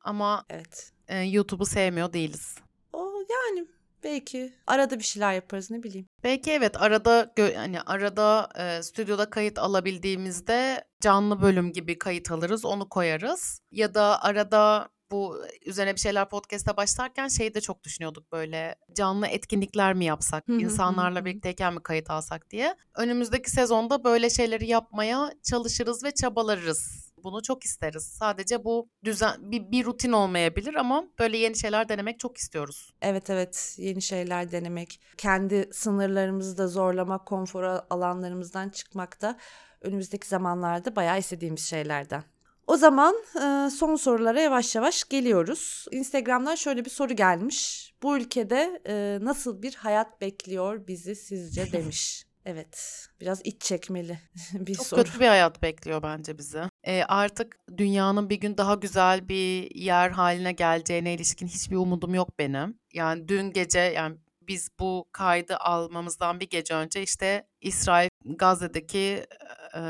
Ama 0.00 0.44
Evet. 0.50 0.92
e, 1.08 1.18
YouTube'u 1.22 1.66
sevmiyor 1.66 2.12
değiliz. 2.12 2.58
O 2.92 3.12
yani 3.30 3.66
belki 4.04 4.52
arada 4.66 4.98
bir 4.98 5.04
şeyler 5.04 5.32
yaparız 5.34 5.70
ne 5.70 5.82
bileyim. 5.82 6.06
Belki 6.24 6.50
evet 6.50 6.82
arada 6.82 7.32
hani 7.56 7.80
arada 7.80 8.48
e, 8.58 8.82
stüdyoda 8.82 9.30
kayıt 9.30 9.58
alabildiğimizde 9.58 10.84
canlı 11.00 11.42
bölüm 11.42 11.72
gibi 11.72 11.98
kayıt 11.98 12.30
alırız, 12.30 12.64
onu 12.64 12.88
koyarız. 12.88 13.60
Ya 13.70 13.94
da 13.94 14.22
arada 14.22 14.88
bu 15.10 15.44
üzerine 15.66 15.94
bir 15.94 16.00
şeyler 16.00 16.28
podcast'a 16.28 16.76
başlarken 16.76 17.28
şeyi 17.28 17.54
de 17.54 17.60
çok 17.60 17.84
düşünüyorduk 17.84 18.32
böyle 18.32 18.74
canlı 18.96 19.26
etkinlikler 19.26 19.94
mi 19.94 20.04
yapsak, 20.04 20.44
insanlarla 20.48 21.24
birlikteyken 21.24 21.74
mi 21.74 21.82
kayıt 21.82 22.10
alsak 22.10 22.50
diye. 22.50 22.76
Önümüzdeki 22.94 23.50
sezonda 23.50 24.04
böyle 24.04 24.30
şeyleri 24.30 24.66
yapmaya 24.66 25.32
çalışırız 25.42 26.04
ve 26.04 26.10
çabalarız. 26.10 27.09
Bunu 27.24 27.42
çok 27.42 27.64
isteriz. 27.64 28.02
Sadece 28.02 28.64
bu 28.64 28.88
düzen 29.04 29.36
bir, 29.40 29.70
bir 29.70 29.84
rutin 29.84 30.12
olmayabilir 30.12 30.74
ama 30.74 31.04
böyle 31.18 31.36
yeni 31.38 31.56
şeyler 31.56 31.88
denemek 31.88 32.20
çok 32.20 32.36
istiyoruz. 32.36 32.94
Evet 33.02 33.30
evet 33.30 33.74
yeni 33.78 34.02
şeyler 34.02 34.52
denemek, 34.52 35.00
kendi 35.16 35.70
sınırlarımızı 35.72 36.58
da 36.58 36.68
zorlamak, 36.68 37.26
konfor 37.26 37.62
alanlarımızdan 37.90 38.68
çıkmak 38.68 39.22
da 39.22 39.38
önümüzdeki 39.80 40.28
zamanlarda 40.28 40.96
bayağı 40.96 41.18
istediğimiz 41.18 41.62
şeylerden. 41.62 42.24
O 42.66 42.76
zaman 42.76 43.14
e, 43.36 43.70
son 43.70 43.96
sorulara 43.96 44.40
yavaş 44.40 44.74
yavaş 44.74 45.04
geliyoruz. 45.04 45.86
Instagram'dan 45.90 46.54
şöyle 46.54 46.84
bir 46.84 46.90
soru 46.90 47.12
gelmiş. 47.16 47.90
Bu 48.02 48.16
ülkede 48.16 48.80
e, 48.86 49.18
nasıl 49.22 49.62
bir 49.62 49.74
hayat 49.74 50.20
bekliyor 50.20 50.86
bizi 50.86 51.16
sizce 51.16 51.72
demiş. 51.72 52.29
Evet, 52.44 53.06
biraz 53.20 53.40
iç 53.44 53.62
çekmeli 53.62 54.18
bir 54.54 54.74
Çok 54.74 54.86
soru. 54.86 55.04
kötü 55.04 55.20
bir 55.20 55.26
hayat 55.26 55.62
bekliyor 55.62 56.02
bence 56.02 56.38
bizi. 56.38 56.62
Ee, 56.84 57.02
artık 57.02 57.56
dünyanın 57.76 58.30
bir 58.30 58.40
gün 58.40 58.58
daha 58.58 58.74
güzel 58.74 59.28
bir 59.28 59.74
yer 59.74 60.10
haline 60.10 60.52
geleceğine 60.52 61.14
ilişkin 61.14 61.46
hiçbir 61.46 61.76
umudum 61.76 62.14
yok 62.14 62.38
benim. 62.38 62.78
Yani 62.92 63.28
dün 63.28 63.52
gece 63.52 63.78
yani 63.78 64.16
biz 64.48 64.68
bu 64.80 65.08
kaydı 65.12 65.56
almamızdan 65.56 66.40
bir 66.40 66.50
gece 66.50 66.74
önce 66.74 67.02
işte 67.02 67.46
İsrail 67.60 68.08
Gazze'deki 68.24 69.26
e, 69.74 69.80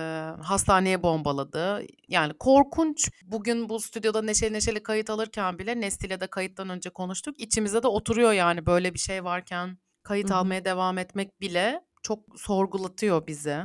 hastaneye 0.42 1.02
bombaladı. 1.02 1.82
Yani 2.08 2.32
korkunç. 2.38 3.10
Bugün 3.24 3.68
bu 3.68 3.80
stüdyoda 3.80 4.22
neşeli 4.22 4.52
neşeli 4.52 4.82
kayıt 4.82 5.10
alırken 5.10 5.58
bile 5.58 5.80
Nesli'yle 5.80 6.20
de 6.20 6.26
kayıttan 6.26 6.68
önce 6.68 6.90
konuştuk. 6.90 7.40
İçimize 7.40 7.82
de 7.82 7.88
oturuyor 7.88 8.32
yani 8.32 8.66
böyle 8.66 8.94
bir 8.94 8.98
şey 8.98 9.24
varken 9.24 9.78
kayıt 10.02 10.30
Hı 10.30 10.34
hı. 10.34 10.38
almaya 10.38 10.64
devam 10.64 10.98
etmek 10.98 11.40
bile 11.40 11.80
çok 12.02 12.40
sorgulatıyor 12.40 13.26
bizi. 13.26 13.56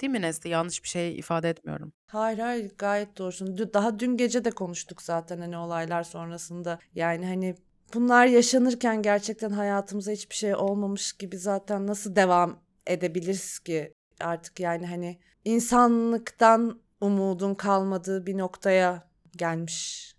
Değil 0.00 0.10
mi 0.10 0.20
Nesli? 0.22 0.50
Yanlış 0.50 0.82
bir 0.82 0.88
şey 0.88 1.18
ifade 1.18 1.50
etmiyorum. 1.50 1.92
Hayır 2.06 2.38
hayır 2.38 2.72
gayet 2.78 3.18
doğrusun. 3.18 3.58
Daha 3.74 3.98
dün 3.98 4.16
gece 4.16 4.44
de 4.44 4.50
konuştuk 4.50 5.02
zaten 5.02 5.40
hani 5.40 5.56
olaylar 5.56 6.02
sonrasında. 6.02 6.78
Yani 6.94 7.26
hani 7.26 7.54
bunlar 7.94 8.26
yaşanırken 8.26 9.02
gerçekten 9.02 9.50
hayatımıza 9.50 10.12
hiçbir 10.12 10.34
şey 10.34 10.54
olmamış 10.54 11.12
gibi 11.12 11.38
zaten 11.38 11.86
nasıl 11.86 12.16
devam 12.16 12.62
edebiliriz 12.86 13.58
ki? 13.58 13.92
Artık 14.20 14.60
yani 14.60 14.86
hani 14.86 15.18
insanlıktan 15.44 16.80
umudun 17.00 17.54
kalmadığı 17.54 18.26
bir 18.26 18.38
noktaya 18.38 19.08
gelmiş 19.36 20.12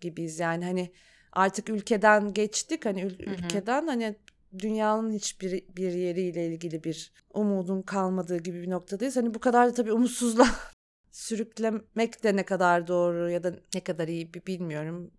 gibiyiz. 0.00 0.38
Yani 0.38 0.64
hani 0.64 0.92
artık 1.32 1.68
ülkeden 1.68 2.32
geçtik 2.32 2.86
hani 2.86 3.02
ül- 3.02 3.22
ülkeden 3.22 3.86
hani 3.86 4.16
dünyanın 4.58 5.12
hiçbir 5.12 5.64
bir 5.76 5.92
yeriyle 5.92 6.46
ilgili 6.46 6.84
bir 6.84 7.12
umudun 7.34 7.82
kalmadığı 7.82 8.36
gibi 8.38 8.62
bir 8.62 8.70
noktadayız. 8.70 9.16
Hani 9.16 9.34
bu 9.34 9.38
kadar 9.40 9.68
da 9.68 9.74
tabii 9.74 9.92
umutsuzluğa 9.92 10.48
sürüklemek 11.10 12.24
de 12.24 12.36
ne 12.36 12.42
kadar 12.44 12.86
doğru 12.86 13.30
ya 13.30 13.42
da 13.42 13.54
ne 13.74 13.80
kadar 13.84 14.08
iyi 14.08 14.34
bi- 14.34 14.46
bilmiyorum. 14.46 15.10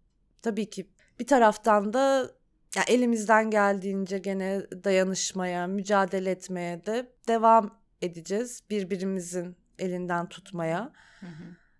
Tabii 0.41 0.69
ki 0.69 0.89
bir 1.19 1.27
taraftan 1.27 1.93
da 1.93 2.31
ya 2.75 2.83
elimizden 2.87 3.49
geldiğince 3.51 4.17
gene 4.17 4.61
dayanışmaya, 4.83 5.67
mücadele 5.67 6.31
etmeye 6.31 6.85
de 6.85 7.11
devam 7.27 7.79
edeceğiz. 8.01 8.63
Birbirimizin 8.69 9.55
elinden 9.79 10.29
tutmaya. 10.29 10.93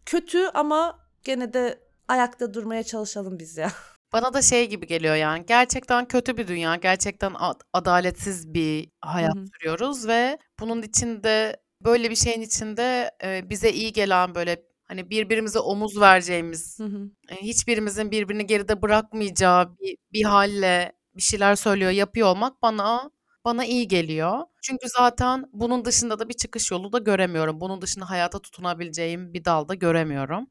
Kötü 0.06 0.46
ama 0.54 1.00
gene 1.24 1.54
de 1.54 1.80
ayakta 2.08 2.54
durmaya 2.54 2.84
çalışalım 2.84 3.40
biz 3.40 3.58
ya. 3.58 3.72
Bana 4.14 4.34
da 4.34 4.42
şey 4.42 4.70
gibi 4.70 4.88
geliyor 4.88 5.16
yani 5.16 5.46
gerçekten 5.48 6.06
kötü 6.08 6.38
bir 6.38 6.48
dünya, 6.48 6.76
gerçekten 6.76 7.34
ad- 7.34 7.62
adaletsiz 7.74 8.54
bir 8.54 8.90
hayat 9.02 9.36
Hı 9.36 9.40
hı. 9.40 9.46
sürüyoruz 9.54 10.08
ve 10.08 10.38
bunun 10.60 10.82
içinde 10.82 11.58
böyle 11.86 12.10
bir 12.10 12.16
şeyin 12.16 12.42
içinde 12.42 13.12
e, 13.24 13.50
bize 13.50 13.72
iyi 13.72 13.94
gelen 13.94 14.36
böyle 14.36 14.64
hani 14.88 15.10
birbirimize 15.10 15.60
omuz 15.60 16.00
vereceğimiz, 16.02 16.80
Hı 16.80 16.84
hı. 16.84 17.12
e, 17.30 17.36
hiçbirimizin 17.36 18.12
birbirini 18.12 18.48
geride 18.48 18.82
bırakmayacağı 18.82 19.78
bir, 19.80 19.98
bir 20.14 20.24
halle 20.24 20.92
bir 21.16 21.22
şeyler 21.22 21.56
söylüyor, 21.56 21.92
yapıyor 21.92 22.28
olmak 22.28 22.62
bana 22.62 23.12
bana 23.46 23.66
iyi 23.66 23.88
geliyor. 23.88 24.40
Çünkü 24.64 24.88
zaten 24.90 25.46
bunun 25.54 25.86
dışında 25.86 26.20
da 26.20 26.30
bir 26.30 26.34
çıkış 26.34 26.72
yolu 26.72 26.94
da 26.94 26.98
göremiyorum. 27.00 27.62
Bunun 27.62 27.82
dışında 27.82 28.10
hayata 28.10 28.40
tutunabileceğim 28.40 29.34
bir 29.34 29.46
dal 29.46 29.68
da 29.68 29.76
göremiyorum. 29.76 30.48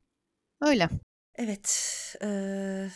Öyle. 0.62 0.88
Evet. 1.34 1.66
eee, 2.22 2.90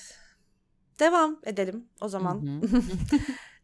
devam 1.03 1.41
edelim 1.45 1.85
o 2.01 2.09
zaman. 2.09 2.35
hı. 2.35 2.61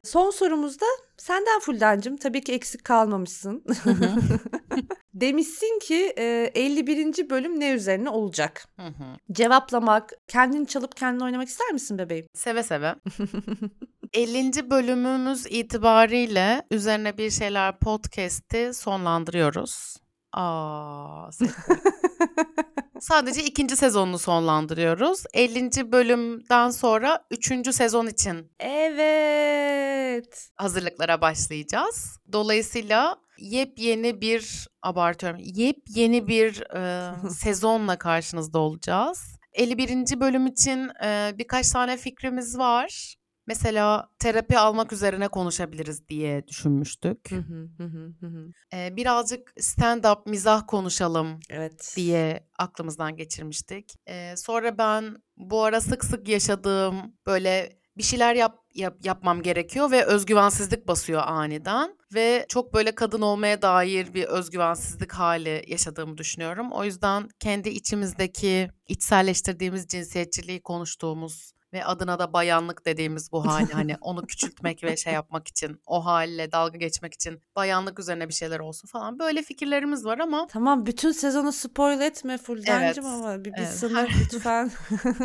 Son 0.02 0.30
sorumuz 0.30 0.80
da 0.80 0.86
senden 1.16 1.60
Fuldencim. 1.60 2.16
Tabii 2.16 2.44
ki 2.44 2.52
eksik 2.52 2.84
kalmamışsın. 2.84 3.64
Hı 3.82 3.90
hı. 3.90 4.16
Demişsin 5.14 5.78
ki 5.78 6.14
e, 6.18 6.50
51. 6.54 7.30
bölüm 7.30 7.60
ne 7.60 7.70
üzerine 7.70 8.10
olacak? 8.10 8.64
Hı 8.76 8.86
hı. 8.86 9.04
Cevaplamak, 9.32 10.12
kendini 10.28 10.66
çalıp 10.66 10.96
kendini 10.96 11.24
oynamak 11.24 11.48
ister 11.48 11.72
misin 11.72 11.98
bebeğim? 11.98 12.26
Seve 12.34 12.62
seve. 12.62 12.94
50. 14.12 14.70
bölümümüz 14.70 15.46
itibariyle 15.50 16.62
üzerine 16.70 17.18
bir 17.18 17.30
şeyler 17.30 17.78
podcast'i 17.78 18.74
sonlandırıyoruz. 18.74 19.96
Aa. 20.32 21.30
Sadece 23.00 23.44
ikinci 23.44 23.76
sezonunu 23.76 24.18
sonlandırıyoruz. 24.18 25.24
50. 25.34 25.92
bölümden 25.92 26.70
sonra 26.70 27.24
3. 27.30 27.74
sezon 27.74 28.06
için 28.06 28.52
Evet. 28.60 30.48
hazırlıklara 30.56 31.20
başlayacağız. 31.20 32.18
Dolayısıyla 32.32 33.16
yepyeni 33.38 34.20
bir 34.20 34.68
abartıyorum. 34.82 35.40
Yepyeni 35.44 36.28
bir 36.28 36.60
e, 36.76 37.12
sezonla 37.30 37.98
karşınızda 37.98 38.58
olacağız. 38.58 39.38
51. 39.52 40.20
bölüm 40.20 40.46
için 40.46 40.90
e, 41.04 41.32
birkaç 41.38 41.70
tane 41.70 41.96
fikrimiz 41.96 42.58
var. 42.58 43.14
Mesela 43.48 44.08
terapi 44.18 44.58
almak 44.58 44.92
üzerine 44.92 45.28
konuşabiliriz 45.28 46.08
diye 46.08 46.48
düşünmüştük. 46.48 47.30
Hı 47.30 47.36
hı, 47.36 47.68
hı 47.78 47.84
hı, 47.84 48.12
hı 48.20 48.26
hı. 48.26 48.48
E, 48.76 48.96
birazcık 48.96 49.52
stand-up 49.60 50.30
mizah 50.30 50.66
konuşalım 50.66 51.40
Evet. 51.50 51.92
diye 51.96 52.46
aklımızdan 52.58 53.16
geçirmiştik. 53.16 53.94
Ee, 54.08 54.34
sonra 54.36 54.78
ben 54.78 55.16
bu 55.36 55.64
ara 55.64 55.80
sık 55.80 56.04
sık 56.04 56.28
yaşadığım 56.28 56.96
böyle 57.26 57.78
bir 57.98 58.02
şeyler 58.02 58.34
yap, 58.34 58.58
yap- 58.74 59.04
yapmam 59.04 59.42
gerekiyor 59.42 59.90
ve 59.90 60.04
özgüvensizlik 60.04 60.88
basıyor 60.88 61.22
aniden 61.26 61.96
ve 62.14 62.46
çok 62.48 62.74
böyle 62.74 62.94
kadın 62.94 63.20
olmaya 63.20 63.62
dair 63.62 64.14
bir 64.14 64.24
özgüvensizlik 64.24 65.12
hali 65.12 65.64
yaşadığımı 65.68 66.18
düşünüyorum. 66.18 66.72
O 66.72 66.84
yüzden 66.84 67.28
kendi 67.40 67.68
içimizdeki 67.68 68.70
içselleştirdiğimiz 68.88 69.86
cinsiyetçiliği 69.86 70.62
konuştuğumuz 70.62 71.52
ve 71.72 71.84
adına 71.84 72.18
da 72.18 72.32
bayanlık 72.32 72.86
dediğimiz 72.86 73.32
bu 73.32 73.46
hali 73.46 73.72
hani 73.72 73.96
onu 74.00 74.26
küçültmek 74.26 74.84
ve 74.84 74.96
şey 74.96 75.12
yapmak 75.12 75.48
için 75.48 75.80
o 75.86 76.04
halle 76.04 76.52
dalga 76.52 76.78
geçmek 76.78 77.14
için 77.14 77.42
bayanlık 77.56 77.98
üzerine 77.98 78.28
bir 78.28 78.34
şeyler 78.34 78.60
olsun 78.60 78.88
falan 78.88 79.18
böyle 79.18 79.42
fikirlerimiz 79.42 80.04
var 80.04 80.18
ama 80.18 80.46
Tamam 80.46 80.86
bütün 80.86 81.12
sezonu 81.12 81.52
spoil 81.52 82.00
etme 82.00 82.38
Fuldencim 82.38 83.04
Evet, 83.04 83.14
ama 83.14 83.38
bir, 83.38 83.52
bir 83.52 83.58
evet. 83.58 83.68
sınır 83.68 84.10
lütfen. 84.34 84.70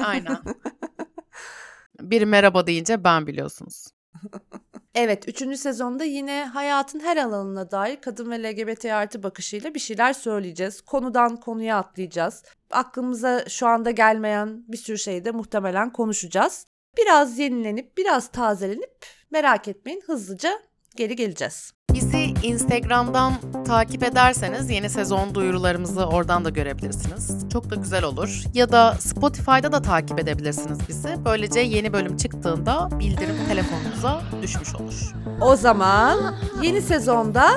Aynen. 0.06 0.38
Biri 2.02 2.26
merhaba 2.26 2.68
deyince 2.68 3.04
ben 3.04 3.28
biliyorsunuz. 3.28 3.88
Evet, 4.96 5.28
üçüncü 5.28 5.58
sezonda 5.58 6.04
yine 6.04 6.46
hayatın 6.54 7.00
her 7.00 7.18
alanına 7.18 7.72
dair 7.72 8.02
kadın 8.02 8.32
ve 8.32 8.44
LGBT 8.44 8.86
artı 8.86 9.24
bakışıyla 9.24 9.74
bir 9.74 9.80
şeyler 9.80 10.14
söyleyeceğiz. 10.14 10.82
Konudan 10.82 11.38
konuya 11.38 11.78
atlayacağız. 11.78 12.44
Aklımıza 12.72 13.46
şu 13.50 13.68
anda 13.68 13.92
gelmeyen 13.92 14.64
bir 14.68 14.78
sürü 14.78 14.98
şeyi 14.98 15.26
de 15.26 15.32
muhtemelen 15.32 15.92
konuşacağız. 15.92 16.66
Biraz 16.98 17.40
yenilenip, 17.40 17.98
biraz 17.98 18.28
tazelenip 18.28 19.06
merak 19.32 19.68
etmeyin 19.68 20.02
hızlıca 20.06 20.60
geri 20.96 21.16
geleceğiz. 21.16 21.74
Bizi 21.94 22.23
Instagram'dan 22.44 23.34
takip 23.68 24.04
ederseniz 24.04 24.70
yeni 24.70 24.90
sezon 24.90 25.36
duyurularımızı 25.36 26.06
oradan 26.06 26.46
da 26.46 26.50
görebilirsiniz. 26.50 27.50
Çok 27.54 27.70
da 27.70 27.76
güzel 27.76 28.04
olur. 28.04 28.44
Ya 28.54 28.72
da 28.72 28.96
Spotify'da 29.00 29.72
da 29.72 29.82
takip 29.82 30.20
edebilirsiniz 30.20 30.78
bizi. 30.90 31.16
Böylece 31.26 31.60
yeni 31.60 31.94
bölüm 31.94 32.18
çıktığında 32.18 32.90
bildirim 33.00 33.36
telefonunuza 33.48 34.22
düşmüş 34.42 34.76
olur. 34.76 35.14
O 35.42 35.56
zaman 35.56 36.36
yeni 36.62 36.82
sezonda 36.82 37.50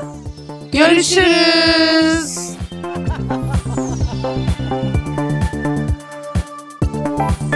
görüşürüz. 0.72 2.56